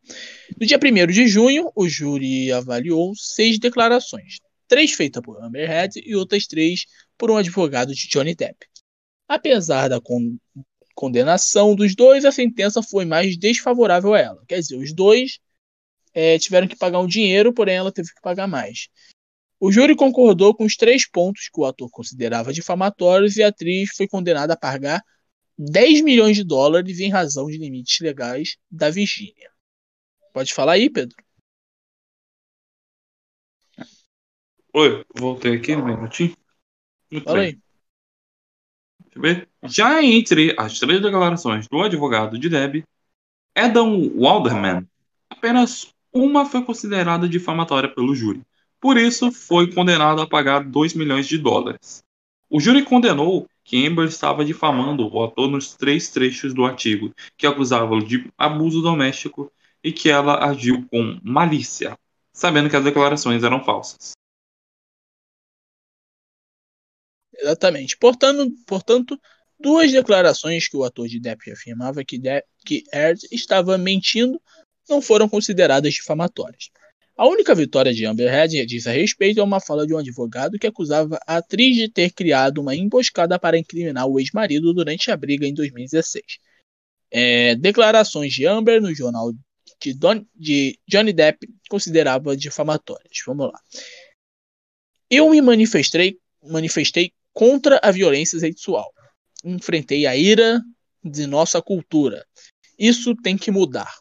No 0.60 0.66
dia 0.66 0.78
1 0.78 1.06
de 1.12 1.26
junho, 1.26 1.70
o 1.74 1.88
júri 1.88 2.52
avaliou 2.52 3.14
seis 3.16 3.58
declarações. 3.58 4.38
Três 4.74 4.90
feitas 4.90 5.22
por 5.22 5.40
Amber 5.40 5.70
Heard 5.70 6.02
e 6.04 6.16
outras 6.16 6.48
três 6.48 6.86
por 7.16 7.30
um 7.30 7.36
advogado 7.36 7.94
de 7.94 8.08
Johnny 8.08 8.34
Depp. 8.34 8.66
Apesar 9.28 9.86
da 9.86 10.00
con- 10.00 10.36
condenação 10.96 11.76
dos 11.76 11.94
dois, 11.94 12.24
a 12.24 12.32
sentença 12.32 12.82
foi 12.82 13.04
mais 13.04 13.36
desfavorável 13.36 14.14
a 14.14 14.18
ela. 14.18 14.42
Quer 14.48 14.58
dizer, 14.58 14.74
os 14.74 14.92
dois 14.92 15.38
eh, 16.12 16.40
tiveram 16.40 16.66
que 16.66 16.74
pagar 16.74 16.98
um 16.98 17.06
dinheiro, 17.06 17.54
porém 17.54 17.76
ela 17.76 17.92
teve 17.92 18.08
que 18.08 18.20
pagar 18.20 18.48
mais. 18.48 18.88
O 19.60 19.70
júri 19.70 19.94
concordou 19.94 20.52
com 20.52 20.64
os 20.64 20.74
três 20.74 21.08
pontos 21.08 21.48
que 21.48 21.60
o 21.60 21.64
ator 21.64 21.88
considerava 21.88 22.52
difamatórios 22.52 23.36
e 23.36 23.44
a 23.44 23.48
atriz 23.50 23.90
foi 23.96 24.08
condenada 24.08 24.54
a 24.54 24.56
pagar 24.56 25.00
10 25.56 26.00
milhões 26.00 26.36
de 26.36 26.42
dólares 26.42 26.98
em 26.98 27.10
razão 27.10 27.46
de 27.46 27.58
limites 27.58 28.00
legais 28.00 28.56
da 28.68 28.90
Virgínia. 28.90 29.52
Pode 30.32 30.52
falar 30.52 30.72
aí, 30.72 30.90
Pedro? 30.90 31.23
Oi, 34.76 35.04
voltei 35.14 35.54
aqui 35.54 35.76
um 35.76 35.84
minutinho. 35.84 36.36
Fala 37.22 37.42
aí. 37.42 37.56
Deixa 39.04 39.14
eu 39.14 39.22
ver. 39.22 39.48
Já 39.62 40.02
entre 40.02 40.52
as 40.58 40.80
três 40.80 41.00
declarações 41.00 41.68
do 41.68 41.80
advogado 41.80 42.36
de 42.36 42.48
Deb, 42.48 42.82
Adam 43.54 44.10
Walderman, 44.16 44.84
apenas 45.30 45.94
uma 46.12 46.44
foi 46.44 46.64
considerada 46.64 47.28
difamatória 47.28 47.88
pelo 47.88 48.16
júri. 48.16 48.42
Por 48.80 48.98
isso, 48.98 49.30
foi 49.30 49.72
condenado 49.72 50.20
a 50.20 50.26
pagar 50.26 50.64
2 50.64 50.92
milhões 50.92 51.28
de 51.28 51.38
dólares. 51.38 52.02
O 52.50 52.58
júri 52.58 52.82
condenou 52.82 53.48
que 53.62 53.86
Amber 53.86 54.08
estava 54.08 54.44
difamando 54.44 55.06
o 55.06 55.22
ator 55.22 55.48
nos 55.48 55.72
três 55.76 56.10
trechos 56.10 56.52
do 56.52 56.64
artigo, 56.64 57.14
que 57.36 57.46
acusava-o 57.46 58.04
de 58.04 58.28
abuso 58.36 58.82
doméstico 58.82 59.52
e 59.84 59.92
que 59.92 60.10
ela 60.10 60.44
agiu 60.44 60.84
com 60.90 61.16
malícia, 61.22 61.96
sabendo 62.32 62.68
que 62.68 62.74
as 62.74 62.82
declarações 62.82 63.44
eram 63.44 63.62
falsas. 63.62 64.14
Exatamente. 67.44 67.96
Portanto, 67.98 68.50
portanto, 68.66 69.20
duas 69.60 69.92
declarações 69.92 70.66
que 70.66 70.76
o 70.76 70.84
ator 70.84 71.06
de 71.06 71.20
Depp 71.20 71.52
afirmava 71.52 72.02
que, 72.02 72.18
De 72.18 72.42
que 72.64 72.84
Heard 72.92 73.20
estava 73.30 73.76
mentindo 73.76 74.40
não 74.88 75.02
foram 75.02 75.28
consideradas 75.28 75.92
difamatórias. 75.92 76.70
A 77.16 77.28
única 77.28 77.54
vitória 77.54 77.92
de 77.92 78.04
Amber 78.06 78.32
Heard 78.32 78.66
diz 78.66 78.86
a 78.86 78.92
respeito 78.92 79.40
a 79.40 79.44
uma 79.44 79.60
fala 79.60 79.86
de 79.86 79.94
um 79.94 79.98
advogado 79.98 80.58
que 80.58 80.66
acusava 80.66 81.18
a 81.26 81.36
atriz 81.36 81.76
de 81.76 81.88
ter 81.88 82.10
criado 82.10 82.60
uma 82.60 82.74
emboscada 82.74 83.38
para 83.38 83.58
incriminar 83.58 84.06
o 84.06 84.18
ex-marido 84.18 84.72
durante 84.74 85.10
a 85.10 85.16
briga 85.16 85.46
em 85.46 85.54
2016. 85.54 86.24
É, 87.10 87.54
declarações 87.54 88.32
de 88.32 88.46
Amber 88.46 88.80
no 88.80 88.92
jornal 88.92 89.32
de, 89.80 89.94
Don, 89.94 90.24
de 90.34 90.78
Johnny 90.88 91.12
Depp 91.12 91.46
considerava 91.68 92.36
difamatórias. 92.36 93.18
Vamos 93.26 93.52
lá. 93.52 93.60
Eu 95.08 95.30
me 95.30 95.40
manifestei, 95.40 96.18
manifestei 96.42 97.12
contra 97.34 97.78
a 97.82 97.90
violência 97.90 98.38
sexual. 98.38 98.90
Enfrentei 99.44 100.06
a 100.06 100.16
ira 100.16 100.62
de 101.04 101.26
nossa 101.26 101.60
cultura. 101.60 102.24
Isso 102.78 103.14
tem 103.16 103.36
que 103.36 103.50
mudar. 103.50 103.92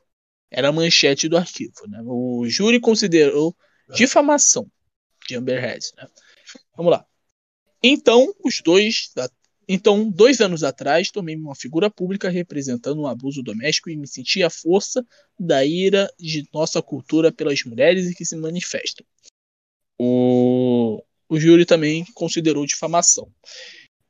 Era 0.50 0.70
a 0.70 0.72
manchete 0.72 1.28
do 1.28 1.36
arquivo. 1.36 1.88
Né? 1.88 2.00
O 2.06 2.46
júri 2.48 2.80
considerou 2.80 3.56
difamação 3.94 4.72
de 5.28 5.36
Amber 5.36 5.62
Heard. 5.62 5.84
Né? 5.98 6.08
Vamos 6.78 6.92
lá. 6.92 7.06
Então, 7.82 8.34
os 8.44 8.62
dois. 8.62 9.12
Então, 9.68 10.10
dois 10.10 10.42
anos 10.42 10.64
atrás, 10.64 11.10
tomei 11.10 11.36
uma 11.36 11.56
figura 11.56 11.90
pública 11.90 12.30
representando 12.30 13.02
um 13.02 13.08
abuso 13.08 13.42
doméstico 13.42 13.90
e 13.90 13.96
me 13.96 14.08
senti 14.08 14.44
a 14.44 14.50
força 14.50 15.06
da 15.40 15.66
ira 15.66 16.12
de 16.20 16.48
nossa 16.54 16.82
cultura 16.82 17.32
pelas 17.32 17.64
mulheres 17.64 18.14
que 18.14 18.26
se 18.26 18.36
manifestam. 18.36 19.06
O, 19.98 21.02
o 21.34 21.40
júri 21.40 21.66
também 21.66 22.06
considerou 22.14 22.64
difamação. 22.64 23.28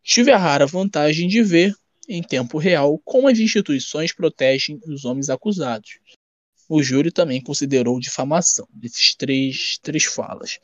Tive 0.04 0.30
a 0.30 0.38
rara 0.38 0.66
vantagem 0.66 1.30
de 1.30 1.42
ver, 1.42 1.74
em 2.10 2.22
tempo 2.22 2.58
real, 2.58 3.00
como 3.00 3.30
as 3.30 3.40
instituições 3.40 4.14
protegem 4.14 4.78
os 4.86 5.06
homens 5.06 5.30
acusados. 5.30 6.00
O 6.68 6.84
júri 6.84 7.14
também 7.14 7.42
considerou 7.42 7.98
difamação 7.98 8.68
desses 8.74 9.16
três, 9.16 9.78
três 9.82 10.04
falas. 10.04 10.60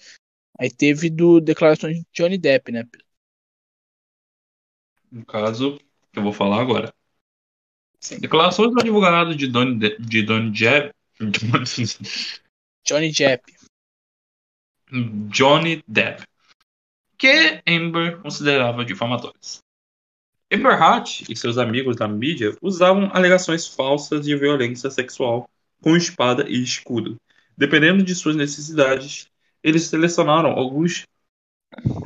Aí 0.59 0.69
teve 0.69 1.09
do 1.09 1.39
declarações 1.39 1.95
de 1.95 2.05
Johnny 2.13 2.37
Depp, 2.37 2.73
né? 2.73 2.85
No 5.09 5.25
caso, 5.25 5.79
que 6.11 6.19
eu 6.19 6.23
vou 6.23 6.33
falar 6.33 6.59
agora. 6.59 6.93
Declarações 8.19 8.73
do 8.73 8.81
advogado 8.81 9.33
de 9.33 9.47
Donny, 9.47 9.79
De 9.79 9.97
de 9.97 10.57
Jeb, 10.57 10.91
Johnny 12.85 13.13
Depp. 13.13 13.59
Johnny 15.29 15.83
Depp, 15.87 16.23
que 17.19 17.61
Amber 17.67 18.17
considerava 18.21 18.85
difamatórias. 18.85 19.59
Amber 20.51 20.81
Hart 20.81 21.29
e 21.29 21.35
seus 21.35 21.57
amigos 21.57 21.97
da 21.97 22.07
mídia 22.07 22.55
usavam 22.61 23.11
alegações 23.13 23.67
falsas 23.67 24.25
de 24.25 24.35
violência 24.37 24.89
sexual 24.89 25.47
com 25.81 25.97
espada 25.97 26.47
e 26.47 26.63
escudo. 26.63 27.17
Dependendo 27.57 28.03
de 28.03 28.15
suas 28.15 28.37
necessidades, 28.37 29.29
eles 29.61 29.83
selecionaram 29.83 30.51
alguns 30.51 31.05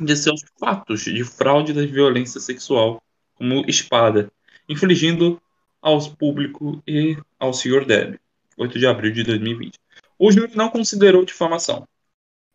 de 0.00 0.16
seus 0.16 0.42
fatos 0.58 1.02
de 1.02 1.24
fraude 1.24 1.72
da 1.72 1.86
violência 1.86 2.40
sexual 2.40 3.00
como 3.36 3.64
espada, 3.68 4.30
infligindo 4.68 5.40
aos 5.80 6.08
público 6.08 6.82
e 6.86 7.16
ao 7.38 7.52
Sr. 7.52 7.86
Deb, 7.86 8.18
8 8.58 8.78
de 8.80 8.86
abril 8.86 9.12
de 9.12 9.22
2020. 9.22 9.78
O 10.18 10.32
júri 10.32 10.56
não 10.56 10.68
considerou 10.68 11.24
difamação. 11.24 11.86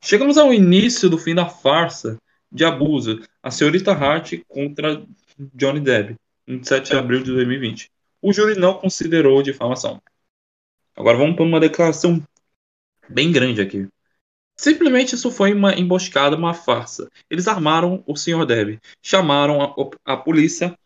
Chegamos 0.02 0.38
ao 0.38 0.54
início 0.54 1.10
do 1.10 1.18
fim 1.18 1.34
da 1.34 1.46
farsa 1.46 2.20
de 2.52 2.66
abuso, 2.66 3.22
a 3.42 3.52
senhorita 3.52 3.92
Hart 3.92 4.34
contra 4.48 5.04
Johnny 5.54 5.80
Depp, 5.80 6.16
27 6.48 6.92
de 6.92 6.98
abril 6.98 7.24
de 7.24 7.32
2020. 7.32 7.92
O 8.22 8.34
júri 8.34 8.60
não 8.60 8.74
considerou 8.74 9.42
difamação. 9.42 10.02
Agora 10.96 11.18
vamos 11.18 11.36
para 11.36 11.46
uma 11.46 11.60
declaração 11.60 12.22
bem 13.08 13.32
grande 13.32 13.62
aqui. 13.62 13.88
Simplesmente 14.58 15.16
isso 15.16 15.32
foi 15.32 15.54
uma 15.54 15.74
emboscada, 15.74 16.36
uma 16.36 16.54
farsa. 16.54 17.10
Eles 17.30 17.48
armaram 17.48 18.04
o 18.06 18.18
Sr. 18.18 18.46
Deb, 18.46 18.80
chamaram 19.02 19.62
a, 19.62 20.14
a 20.14 20.18
polícia, 20.18 20.78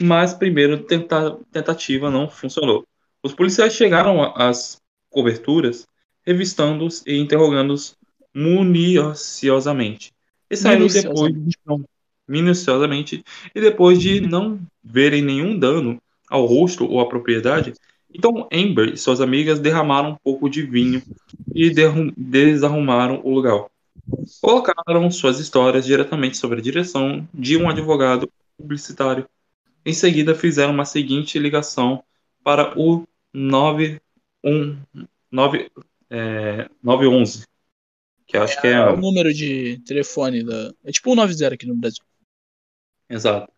mas 0.00 0.32
primeiro 0.32 0.84
tenta, 0.84 1.36
tentativa 1.50 2.08
não 2.10 2.30
funcionou. 2.30 2.86
Os 3.20 3.34
policiais 3.34 3.72
chegaram 3.72 4.22
às 4.36 4.80
coberturas, 5.10 5.86
revistando-os 6.24 7.02
e 7.04 7.16
interrogando-os 7.16 7.96
minuciosamente. 8.32 10.12
E 10.52 10.56
saíram 10.56 10.86
depois 10.86 11.32
de 11.32 11.56
não, 11.64 11.82
minuciosamente 12.28 13.24
e 13.54 13.60
depois 13.60 13.98
de 13.98 14.20
não 14.20 14.60
verem 14.84 15.22
nenhum 15.22 15.58
dano 15.58 15.98
ao 16.28 16.44
rosto 16.44 16.84
ou 16.84 17.00
à 17.00 17.08
propriedade, 17.08 17.72
então 18.12 18.46
Amber 18.52 18.92
e 18.92 18.98
suas 18.98 19.22
amigas 19.22 19.58
derramaram 19.58 20.10
um 20.10 20.16
pouco 20.22 20.50
de 20.50 20.60
vinho 20.60 21.02
e 21.54 21.72
desarrumaram 22.14 23.22
o 23.24 23.34
lugar. 23.34 23.64
Colocaram 24.42 25.10
suas 25.10 25.40
histórias 25.40 25.86
diretamente 25.86 26.36
sobre 26.36 26.58
a 26.58 26.62
direção 26.62 27.26
de 27.32 27.56
um 27.56 27.70
advogado 27.70 28.28
publicitário. 28.58 29.26
Em 29.86 29.94
seguida, 29.94 30.34
fizeram 30.34 30.74
uma 30.74 30.84
seguinte 30.84 31.38
ligação 31.38 32.04
para 32.44 32.78
o 32.78 33.06
911, 33.32 35.70
é, 36.10 36.68
911 36.82 37.51
que 38.32 38.38
acho 38.38 38.58
é, 38.58 38.60
que 38.62 38.66
é 38.66 38.80
o 38.80 38.96
número 38.96 39.32
de 39.32 39.78
telefone 39.84 40.42
da. 40.42 40.72
É 40.84 40.90
tipo 40.90 41.12
o 41.12 41.14
90 41.14 41.54
aqui 41.54 41.66
no 41.66 41.76
Brasil. 41.76 42.02
Exato. 43.08 43.52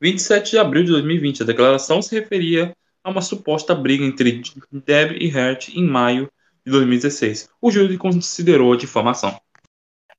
27 0.00 0.52
de 0.52 0.58
abril 0.58 0.84
de 0.84 0.92
2020, 0.92 1.42
a 1.42 1.46
declaração 1.46 2.00
se 2.00 2.18
referia 2.18 2.74
a 3.04 3.10
uma 3.10 3.20
suposta 3.20 3.74
briga 3.74 4.02
entre 4.02 4.40
Deb 4.72 5.18
e 5.20 5.30
Hart 5.30 5.68
em 5.68 5.84
maio 5.84 6.30
de 6.64 6.72
2016. 6.72 7.50
O 7.60 7.70
júri 7.70 7.98
considerou 7.98 8.72
a 8.72 8.76
difamação. 8.78 9.38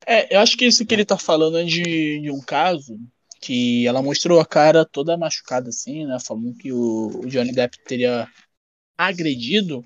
É, 0.05 0.35
eu 0.35 0.39
acho 0.39 0.55
que 0.55 0.65
isso 0.65 0.85
que 0.85 0.93
ele 0.93 1.05
tá 1.05 1.17
falando 1.17 1.57
é 1.57 1.63
de, 1.63 2.21
de 2.21 2.29
um 2.29 2.41
caso 2.41 2.95
que 3.41 3.87
ela 3.87 4.03
mostrou 4.03 4.39
a 4.39 4.45
cara 4.45 4.85
toda 4.85 5.17
machucada 5.17 5.69
assim, 5.69 6.05
né? 6.05 6.17
Falando 6.19 6.53
que 6.53 6.71
o, 6.71 7.21
o 7.23 7.27
Johnny 7.27 7.53
Depp 7.53 7.79
teria 7.85 8.27
agredido 8.97 9.83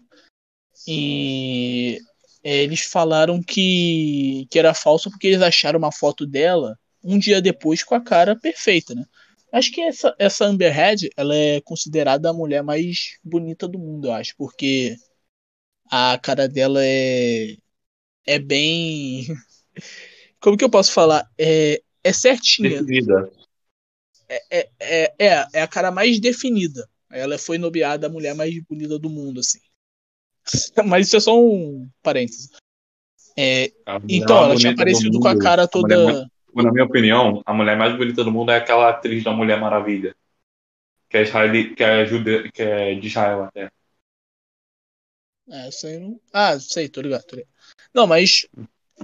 e 0.88 2.00
é, 2.44 2.64
eles 2.64 2.82
falaram 2.82 3.42
que, 3.42 4.46
que 4.52 4.60
era 4.60 4.74
falso 4.74 5.10
porque 5.10 5.28
eles 5.28 5.42
acharam 5.42 5.80
uma 5.80 5.92
foto 5.92 6.26
dela 6.26 6.78
um 7.04 7.18
dia 7.20 7.42
depois 7.42 7.84
com 7.84 7.96
a 7.96 8.02
cara 8.02 8.36
perfeita, 8.36 8.96
né? 8.96 9.06
Acho 9.52 9.72
que 9.72 9.82
essa, 9.82 10.16
essa 10.18 10.46
Amber 10.46 10.76
Heard, 10.76 11.10
ela 11.16 11.36
é 11.36 11.62
considerada 11.62 12.30
a 12.30 12.34
mulher 12.34 12.64
mais 12.64 13.18
bonita 13.24 13.68
do 13.68 13.78
mundo, 13.78 14.08
eu 14.08 14.14
acho, 14.14 14.34
porque 14.38 14.96
a 15.92 16.18
cara 16.18 16.48
dela 16.48 16.80
é 16.84 17.56
é 18.26 18.40
bem 18.40 19.28
como 20.40 20.58
que 20.58 20.64
eu 20.64 20.70
posso 20.70 20.92
falar? 20.92 21.30
É, 21.38 21.82
é 22.04 22.14
certinha. 22.14 22.82
Definida. 22.82 23.32
É, 24.28 24.44
é, 24.50 24.70
é, 24.80 25.16
é, 25.20 25.48
é 25.54 25.62
a 25.62 25.68
cara 25.68 25.92
mais 25.92 26.20
definida. 26.20 26.88
Ela 27.12 27.38
foi 27.38 27.58
nomeada 27.58 28.08
a 28.08 28.10
mulher 28.10 28.34
mais 28.34 28.58
bonita 28.64 28.98
do 28.98 29.10
mundo, 29.10 29.40
assim. 29.40 29.60
Mas 30.86 31.08
isso 31.08 31.18
é 31.18 31.20
só 31.20 31.40
um 31.40 31.88
parênteses. 32.02 32.50
É, 33.38 33.72
então, 34.08 34.44
ela 34.44 34.56
tinha 34.56 34.74
aparecido 34.74 35.20
com 35.20 35.28
a 35.28 35.38
cara 35.38 35.68
toda. 35.68 35.96
A 35.96 36.06
mulher, 36.06 36.30
na 36.56 36.72
minha 36.72 36.86
opinião, 36.86 37.42
a 37.46 37.54
mulher 37.54 37.78
mais 37.78 37.98
bonita 37.98 38.24
do 38.24 38.32
mundo 38.32 38.52
é 38.52 38.58
aquela 38.58 38.90
atriz 38.90 39.24
da 39.24 39.32
Mulher 39.32 39.60
Maravilha. 39.60 40.16
Que 41.10 41.18
é, 41.18 41.22
israeli, 41.24 41.76
que 41.76 41.84
é, 41.84 42.06
jude, 42.06 42.52
que 42.52 42.62
é 42.62 42.96
de 42.96 43.08
Israel 43.08 43.44
até. 43.44 43.72
É, 45.50 45.72
sei 45.72 46.00
não. 46.00 46.20
Ah, 46.32 46.60
sei, 46.60 46.88
tô 46.88 47.02
ligado, 47.02 47.24
tô 47.26 47.36
ligado. 47.36 47.52
Não, 47.94 48.08
mas 48.08 48.48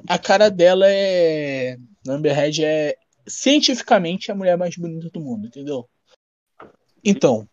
a 0.08 0.18
cara 0.18 0.50
dela 0.50 0.86
é. 0.88 1.78
Amber 2.08 2.38
Heard 2.38 2.64
é 2.64 2.96
cientificamente 3.28 4.32
a 4.32 4.36
mulher 4.36 4.58
mais 4.58 4.76
bonita 4.76 5.10
do 5.10 5.20
mundo, 5.20 5.48
entendeu? 5.48 5.88
Então, 7.04 7.48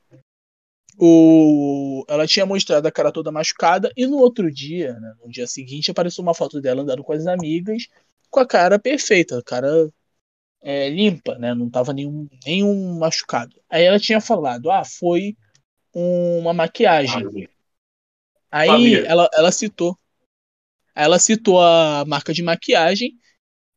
o... 0.99 2.05
ela 2.09 2.26
tinha 2.26 2.47
mostrado 2.47 2.86
a 2.86 2.92
cara 2.92 3.12
toda 3.12 3.32
machucada 3.32 3.92
e 3.97 4.07
no 4.07 4.16
outro 4.18 4.51
dia, 4.51 4.94
né, 4.94 5.14
no 5.24 5.30
dia 5.30 5.47
seguinte, 5.47 5.90
apareceu 5.90 6.22
uma 6.22 6.34
foto 6.34 6.61
dela 6.61 6.82
andando 6.82 7.05
com 7.05 7.12
as 7.12 7.26
amigas 7.26 7.88
com 8.30 8.40
a 8.40 8.47
cara 8.47 8.78
perfeita, 8.78 9.38
a 9.38 9.42
cara 9.42 9.90
é, 10.62 10.88
limpa, 10.90 11.38
né? 11.38 11.55
Não 11.55 11.70
tava 11.70 11.92
nenhum, 11.92 12.28
nenhum 12.44 12.99
machucado. 12.99 13.55
Aí 13.70 13.84
ela 13.84 13.99
tinha 13.99 14.20
falado, 14.20 14.70
ah, 14.70 14.84
foi 14.84 15.36
uma 15.94 16.53
maquiagem. 16.53 17.49
Aí 18.51 18.97
ela, 18.97 19.28
ela 19.32 19.51
citou. 19.51 19.97
Ela 20.94 21.18
citou 21.18 21.62
a 21.62 22.05
marca 22.07 22.32
de 22.32 22.42
maquiagem. 22.42 23.18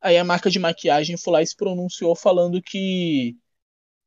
Aí 0.02 0.18
a 0.18 0.24
marca 0.24 0.50
de 0.50 0.60
maquiagem 0.60 1.18
foi 1.18 1.34
lá 1.34 1.42
e 1.42 1.48
se 1.48 1.56
pronunciou 1.56 2.16
falando 2.16 2.62
que 2.62 3.36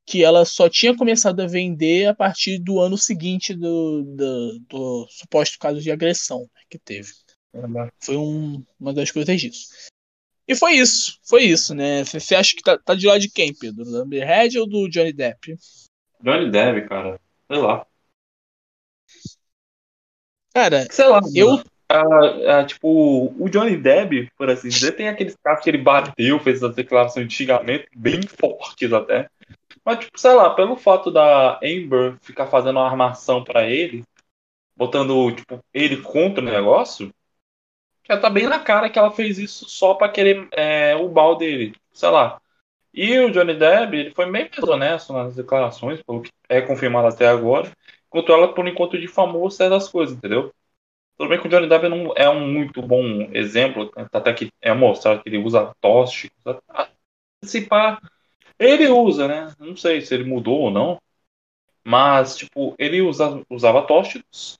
que 0.05 0.23
ela 0.23 0.45
só 0.45 0.69
tinha 0.69 0.95
começado 0.95 1.39
a 1.39 1.47
vender 1.47 2.07
a 2.07 2.13
partir 2.13 2.59
do 2.59 2.79
ano 2.79 2.97
seguinte 2.97 3.53
do, 3.53 4.03
do, 4.03 4.59
do 4.69 5.07
suposto 5.09 5.57
caso 5.57 5.79
de 5.81 5.91
agressão 5.91 6.41
né, 6.41 6.61
que 6.69 6.77
teve. 6.77 7.11
Foi 7.99 8.17
um, 8.17 8.63
uma 8.79 8.93
das 8.93 9.11
coisas 9.11 9.39
disso. 9.39 9.69
E 10.47 10.55
foi 10.55 10.73
isso, 10.73 11.19
foi 11.23 11.43
isso, 11.43 11.73
né? 11.73 12.03
Você 12.03 12.35
acha 12.35 12.55
que 12.55 12.61
tá, 12.61 12.77
tá 12.77 12.95
de 12.95 13.07
lado 13.07 13.19
de 13.19 13.31
quem, 13.31 13.53
Pedro? 13.53 13.85
Do 13.85 13.97
Amber 13.97 14.29
Heard 14.29 14.59
ou 14.59 14.67
do 14.67 14.89
Johnny 14.89 15.13
Depp? 15.13 15.55
Johnny 16.21 16.51
Depp, 16.51 16.89
cara. 16.89 17.19
Sei 17.49 17.61
lá. 17.61 17.85
Cara, 20.53 20.85
sei 20.91 21.05
lá. 21.05 21.21
Eu. 21.33 21.63
Ah, 21.89 22.59
ah, 22.59 22.65
tipo, 22.65 23.33
o 23.37 23.49
Johnny 23.49 23.77
Depp, 23.77 24.31
por 24.35 24.49
assim 24.49 24.67
dizer, 24.67 24.93
tem 24.93 25.07
aqueles 25.07 25.35
casos 25.43 25.63
que 25.63 25.69
ele 25.69 25.77
bateu, 25.77 26.39
fez 26.39 26.63
as 26.63 26.75
declarações 26.75 27.27
de 27.27 27.33
xingamento 27.33 27.87
bem 27.95 28.21
fortes 28.23 28.91
até. 28.91 29.29
Mas, 29.85 29.99
tipo, 29.99 30.17
sei 30.17 30.33
lá, 30.33 30.49
pelo 30.53 30.75
fato 30.75 31.11
da 31.11 31.59
Amber 31.63 32.17
ficar 32.21 32.47
fazendo 32.47 32.77
uma 32.79 32.87
armação 32.87 33.43
para 33.43 33.67
ele, 33.67 34.03
botando, 34.75 35.31
tipo, 35.35 35.59
ele 35.73 35.97
contra 36.01 36.41
o 36.41 36.45
negócio, 36.45 37.13
já 38.07 38.19
tá 38.19 38.29
bem 38.29 38.47
na 38.47 38.59
cara 38.59 38.89
que 38.89 38.99
ela 38.99 39.11
fez 39.11 39.37
isso 39.37 39.69
só 39.69 39.93
para 39.93 40.11
querer 40.11 40.47
é, 40.51 40.95
o 40.95 41.07
bal 41.07 41.37
dele, 41.37 41.75
sei 41.91 42.09
lá. 42.09 42.41
E 42.93 43.17
o 43.19 43.31
Johnny 43.31 43.55
Depp, 43.55 43.95
ele 43.95 44.11
foi 44.13 44.29
bem 44.29 44.49
mais 44.49 44.69
honesto 44.69 45.13
nas 45.13 45.35
declarações, 45.35 46.01
pelo 46.03 46.21
que 46.21 46.31
é 46.47 46.61
confirmado 46.61 47.07
até 47.07 47.27
agora, 47.27 47.71
enquanto 48.07 48.31
ela, 48.31 48.53
por 48.53 48.67
enquanto, 48.67 48.99
difamou 48.99 49.49
certas 49.49 49.89
coisas, 49.89 50.15
entendeu? 50.15 50.53
Tudo 51.17 51.29
bem 51.29 51.39
que 51.39 51.47
o 51.47 51.49
Johnny 51.49 51.67
Depp 51.67 51.87
não 51.89 52.13
é 52.15 52.29
um 52.29 52.47
muito 52.47 52.81
bom 52.81 53.29
exemplo, 53.33 53.91
até 54.11 54.33
que 54.33 54.51
é 54.61 54.73
mostrado 54.73 55.23
que 55.23 55.29
ele 55.29 55.37
usa 55.37 55.73
tóxicos. 55.79 56.37
Se 57.43 57.61
pá, 57.61 57.99
ele 58.59 58.87
usa, 58.87 59.27
né? 59.27 59.53
Não 59.59 59.75
sei 59.75 60.01
se 60.01 60.13
ele 60.13 60.23
mudou 60.23 60.61
ou 60.61 60.71
não, 60.71 60.99
mas, 61.83 62.35
tipo, 62.35 62.75
ele 62.77 63.01
usa, 63.01 63.43
usava 63.49 63.85
tóxicos 63.85 64.57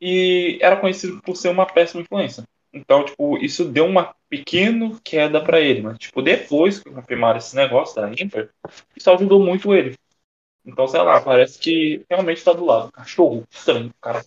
e 0.00 0.58
era 0.60 0.76
conhecido 0.76 1.20
por 1.22 1.36
ser 1.36 1.48
uma 1.48 1.66
péssima 1.66 2.02
influência. 2.02 2.44
Então, 2.72 3.04
tipo, 3.04 3.38
isso 3.38 3.64
deu 3.64 3.86
uma 3.86 4.14
pequena 4.28 4.98
queda 5.04 5.40
para 5.40 5.60
ele, 5.60 5.80
mas, 5.80 5.98
tipo, 5.98 6.20
depois 6.20 6.80
que 6.80 6.90
confirmaram 6.90 7.38
esse 7.38 7.54
negócio 7.54 7.94
da 7.94 8.10
Inter, 8.10 8.50
isso 8.96 9.10
ajudou 9.10 9.38
muito 9.38 9.72
ele. 9.72 9.94
Então, 10.66 10.88
sei 10.88 11.00
lá, 11.00 11.20
parece 11.20 11.58
que 11.58 12.04
realmente 12.10 12.42
tá 12.42 12.52
do 12.52 12.64
lado. 12.64 12.90
Cachorro, 12.90 13.44
estranho, 13.50 13.92
cara. 14.00 14.24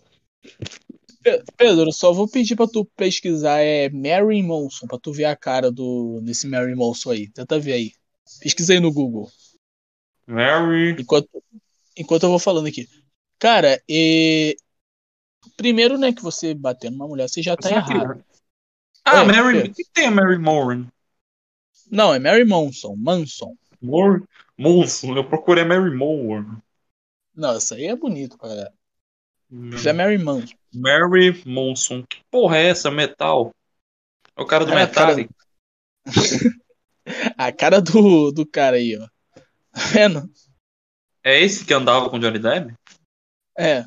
Pedro, 1.58 1.92
só 1.92 2.14
vou 2.14 2.30
pedir 2.30 2.56
pra 2.56 2.68
tu 2.68 2.86
pesquisar 2.96 3.60
é 3.60 3.90
Mary 3.90 4.42
Monson, 4.42 4.88
pra 4.88 4.98
tu 4.98 5.12
ver 5.12 5.26
a 5.26 5.36
cara 5.36 5.70
do 5.70 6.22
desse 6.22 6.48
Mary 6.48 6.76
Monson 6.76 7.12
aí. 7.12 7.30
Tenta 7.30 7.60
ver 7.60 7.74
aí. 7.74 7.92
Pesquisa 8.42 8.74
aí 8.74 8.80
no 8.80 8.92
Google. 8.92 9.30
Mary. 10.26 10.96
Enquanto, 11.00 11.44
enquanto 11.96 12.24
eu 12.24 12.30
vou 12.30 12.40
falando 12.40 12.68
aqui. 12.68 12.88
Cara, 13.40 13.82
e... 13.88 14.58
primeiro, 15.56 15.98
né, 15.98 16.12
que 16.12 16.22
você 16.22 16.54
bater 16.54 16.92
numa 16.92 17.08
mulher, 17.08 17.30
você 17.30 17.42
já 17.42 17.56
tá 17.56 17.70
errado. 17.70 18.24
Ah, 19.06 19.22
é, 19.22 19.24
Mary. 19.24 19.70
O 19.70 19.74
que 19.74 19.86
tem 19.94 20.08
a 20.08 20.12
Mary 20.12 20.38
Moran? 20.38 20.88
Não, 21.90 22.14
é 22.14 22.20
Mary 22.20 22.44
Monson. 22.44 22.96
Manson. 22.98 23.56
Mor 23.82 24.28
Monson. 24.58 25.16
Eu 25.16 25.24
procurei 25.28 25.64
Mary 25.64 25.96
Moran. 25.96 26.58
Não, 27.34 27.56
essa 27.56 27.76
aí 27.76 27.86
é 27.86 27.96
bonito, 27.96 28.38
cara. 28.38 28.74
Hum. 29.50 29.70
Isso 29.70 29.88
é 29.88 29.94
Mary 29.94 30.18
Monson. 30.18 30.56
Mary 30.74 31.42
Monson. 31.46 32.04
Que 32.04 32.18
porra 32.30 32.58
é 32.58 32.68
essa? 32.68 32.92
Metal? 32.92 33.56
É 34.36 34.42
o 34.42 34.46
cara 34.46 34.66
do 34.66 34.74
é, 34.74 34.76
Metal. 34.76 35.16
Cara... 35.16 35.30
a 37.38 37.52
cara 37.52 37.82
do, 37.82 38.32
do 38.32 38.46
cara 38.46 38.78
aí, 38.78 38.98
ó. 38.98 39.08
Tá 39.72 39.82
vendo? 39.92 40.30
É 41.24 41.42
esse 41.42 41.66
que 41.66 41.74
andava 41.74 42.10
com 42.10 42.20
Johnny 42.20 42.40
Depp? 42.40 42.74
É. 43.58 43.84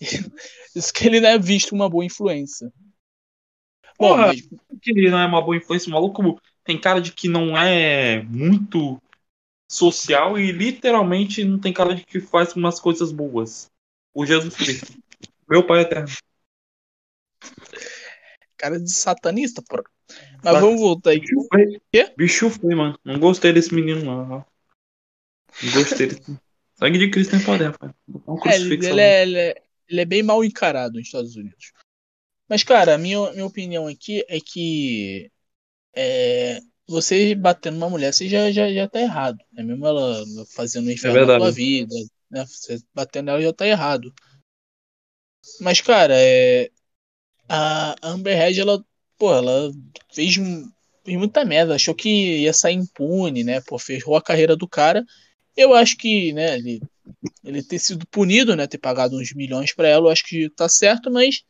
Isso 0.74 0.92
que 0.92 1.06
ele 1.06 1.20
não 1.20 1.28
é 1.28 1.38
visto 1.38 1.72
uma 1.72 1.88
boa 1.88 2.04
influência. 2.04 2.72
Porra, 3.96 4.28
mas... 4.28 4.40
que 4.80 4.90
ele 4.90 5.10
não 5.10 5.18
é 5.18 5.26
uma 5.26 5.42
boa 5.42 5.56
influência, 5.56 5.88
o 5.88 5.92
maluco 5.92 6.40
tem 6.64 6.80
cara 6.80 7.00
de 7.00 7.12
que 7.12 7.28
não 7.28 7.56
é 7.56 8.22
muito 8.22 9.00
social 9.70 10.38
e 10.38 10.50
literalmente 10.52 11.44
não 11.44 11.58
tem 11.58 11.72
cara 11.72 11.94
de 11.94 12.04
que 12.04 12.20
faz 12.20 12.54
umas 12.54 12.80
coisas 12.80 13.12
boas. 13.12 13.70
O 14.14 14.24
Jesus 14.24 14.54
Cristo. 14.54 14.92
Meu 15.48 15.66
pai 15.66 15.80
eterno. 15.80 16.08
Cara 18.60 18.78
de 18.78 18.92
satanista, 18.92 19.62
porra. 19.62 19.84
Mas 20.44 20.60
vamos 20.60 20.78
voltar 20.78 21.10
aí. 21.10 21.20
Bicho 21.20 21.46
foi. 21.50 21.80
Quê? 21.90 22.12
Bicho 22.14 22.50
foi, 22.50 22.74
mano. 22.74 22.98
Não 23.02 23.18
gostei 23.18 23.54
desse 23.54 23.74
menino, 23.74 24.04
não. 24.04 24.28
Não 24.28 25.72
gostei 25.72 26.08
desse. 26.08 26.38
Sangue 26.74 26.98
de 26.98 27.10
Cristo 27.10 27.30
tem 27.30 27.42
poder, 27.42 27.76
pai. 27.78 27.90
Um 28.06 28.36
é, 28.46 28.56
ele, 28.56 28.74
ele, 28.74 29.00
é, 29.00 29.22
ele, 29.22 29.38
é, 29.38 29.62
ele 29.88 30.00
é 30.02 30.04
bem 30.04 30.22
mal 30.22 30.44
encarado 30.44 30.98
nos 30.98 31.06
Estados 31.06 31.36
Unidos. 31.36 31.72
Mas, 32.46 32.62
cara, 32.62 32.96
a 32.96 32.98
minha, 32.98 33.32
minha 33.32 33.46
opinião 33.46 33.86
aqui 33.86 34.22
é 34.28 34.38
que 34.40 35.30
é, 35.96 36.60
você 36.86 37.34
batendo 37.34 37.78
uma 37.78 37.88
mulher, 37.88 38.12
você 38.12 38.28
já, 38.28 38.50
já, 38.50 38.70
já 38.70 38.86
tá 38.86 39.00
errado. 39.00 39.38
Né? 39.52 39.62
Mesmo 39.62 39.86
ela 39.86 40.22
fazendo 40.54 40.88
um 40.88 40.90
inferno 40.90 41.18
é 41.18 41.24
na 41.24 41.38
sua 41.38 41.50
vida, 41.50 41.94
né? 42.30 42.44
Você 42.44 42.78
batendo 42.92 43.30
ela 43.30 43.40
já 43.40 43.54
tá 43.54 43.66
errado. 43.66 44.12
Mas, 45.62 45.80
cara, 45.80 46.14
é, 46.14 46.70
a 47.52 47.96
Amber 48.00 48.38
Heard, 48.38 48.60
ela, 48.60 48.84
pô, 49.18 49.34
ela 49.34 49.72
fez, 50.12 50.36
fez 51.04 51.18
muita 51.18 51.44
merda. 51.44 51.74
Achou 51.74 51.94
que 51.96 52.38
ia 52.38 52.52
sair 52.52 52.74
impune, 52.74 53.42
né? 53.42 53.60
Pô, 53.62 53.76
ferrou 53.76 54.14
a 54.14 54.22
carreira 54.22 54.56
do 54.56 54.68
cara. 54.68 55.04
Eu 55.56 55.74
acho 55.74 55.96
que, 55.96 56.32
né, 56.32 56.56
ele, 56.56 56.80
ele 57.42 57.60
ter 57.60 57.80
sido 57.80 58.06
punido, 58.06 58.54
né? 58.54 58.68
Ter 58.68 58.78
pagado 58.78 59.16
uns 59.18 59.34
milhões 59.34 59.74
para 59.74 59.88
ela, 59.88 60.06
eu 60.06 60.12
acho 60.12 60.24
que 60.24 60.48
tá 60.50 60.68
certo, 60.68 61.10
mas 61.10 61.42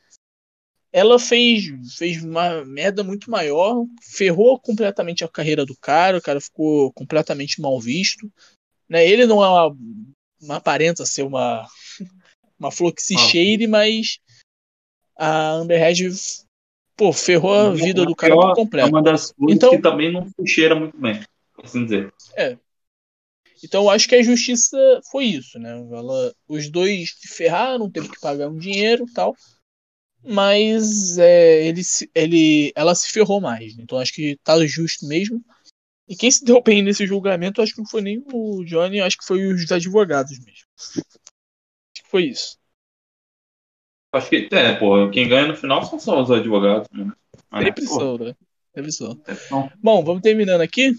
ela 0.91 1.19
fez, 1.19 1.65
fez 1.99 2.25
uma 2.25 2.65
merda 2.65 3.05
muito 3.05 3.31
maior, 3.31 3.85
ferrou 4.03 4.59
completamente 4.59 5.23
a 5.23 5.29
carreira 5.29 5.67
do 5.67 5.77
cara, 5.77 6.17
o 6.17 6.23
cara 6.23 6.41
ficou 6.41 6.91
completamente 6.95 7.61
mal 7.61 7.79
visto. 7.79 8.33
Né? 8.89 9.07
Ele 9.07 9.27
não 9.27 9.45
é 9.45 9.49
uma, 9.49 9.77
uma 10.41 10.57
aparenta 10.57 11.05
ser 11.05 11.25
uma, 11.25 11.69
uma 12.59 12.73
flor 12.73 12.95
que 12.95 13.03
se 13.03 13.15
ah. 13.15 13.19
cheire, 13.19 13.67
mas 13.67 14.19
a 15.21 15.51
Amber 15.53 15.79
Heard 15.81 16.11
Pô, 16.97 17.13
ferrou 17.13 17.55
a 17.55 17.71
vida 17.73 18.05
do 18.05 18.15
cara 18.15 18.35
por 18.35 18.51
É 18.51 18.55
completo. 18.55 18.89
uma 18.89 19.03
das 19.03 19.33
coisas 19.33 19.57
Então- 19.57 19.71
que 19.71 19.79
também 19.79 20.13
não 20.13 20.27
cheira 20.47 20.75
muito 20.75 20.97
bem, 20.99 21.23
assim 21.63 21.85
dizer. 21.85 22.13
Então 23.63 23.85
eu 23.85 23.91
acho 23.91 24.09
que 24.09 24.15
a 24.15 24.23
justiça 24.23 24.77
foi 25.11 25.25
isso, 25.27 25.59
né? 25.59 25.71
Ela, 25.71 26.35
os 26.49 26.71
dois 26.71 27.15
se 27.19 27.29
ferraram, 27.29 27.91
teve 27.91 28.09
que 28.09 28.21
pagar 28.21 28.49
um 28.49 28.57
dinheiro 28.59 29.05
e 29.09 29.13
tal. 29.13 29.35
Mas 30.23 31.17
é, 31.19 31.67
ele, 31.67 31.81
ele, 32.15 32.73
ela 32.75 32.95
se 32.95 33.11
ferrou 33.11 33.41
mais. 33.41 33.77
né? 33.77 33.83
Então 33.83 33.99
acho 33.99 34.13
que 34.13 34.39
tá 34.45 34.63
justo 34.67 35.07
mesmo. 35.07 35.43
E 36.09 36.15
quem 36.17 36.31
se 36.31 36.45
deu 36.45 36.61
bem 36.65 36.83
nesse 36.83 37.07
julgamento, 37.07 37.63
acho 37.63 37.73
que 37.73 37.81
não 37.81 37.89
foi 37.89 38.03
nem 38.03 38.23
o 38.33 38.63
Johnny, 38.65 39.01
acho 39.01 39.17
que 39.17 39.25
foi 39.25 39.47
os 39.47 39.71
advogados 39.73 40.39
mesmo. 40.39 40.67
Acho 40.77 42.03
que 42.05 42.11
foi 42.11 42.25
isso. 42.25 42.59
Acho 44.13 44.29
que, 44.29 44.49
é, 44.51 44.75
pô, 44.75 45.09
quem 45.11 45.29
ganha 45.29 45.47
no 45.47 45.57
final 45.57 45.85
são 45.85 45.99
só 45.99 46.21
os 46.21 46.31
advogados, 46.31 46.89
né? 46.93 47.13
Mas, 47.51 47.65
Sempre 47.65 47.87
são, 47.87 48.19
né? 48.19 48.35
Sempre 48.75 48.93
são. 48.93 49.23
então, 49.29 49.73
Bom, 49.83 50.05
vamos 50.05 50.23
terminando 50.23 50.61
aqui. 50.61 50.93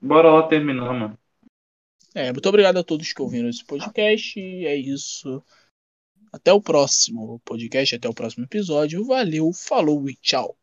bora 0.00 0.30
lá 0.30 0.42
terminar, 0.44 0.92
mano. 0.92 1.18
É, 2.14 2.32
muito 2.32 2.48
obrigado 2.48 2.78
a 2.78 2.84
todos 2.84 3.12
que 3.12 3.20
ouviram 3.20 3.48
esse 3.48 3.64
podcast. 3.64 4.40
E 4.40 4.66
é 4.66 4.74
isso. 4.74 5.42
Até 6.32 6.52
o 6.52 6.62
próximo 6.62 7.40
podcast, 7.44 7.94
até 7.94 8.08
o 8.08 8.14
próximo 8.14 8.44
episódio. 8.44 9.04
Valeu, 9.04 9.52
falou 9.52 10.08
e 10.08 10.16
tchau. 10.16 10.56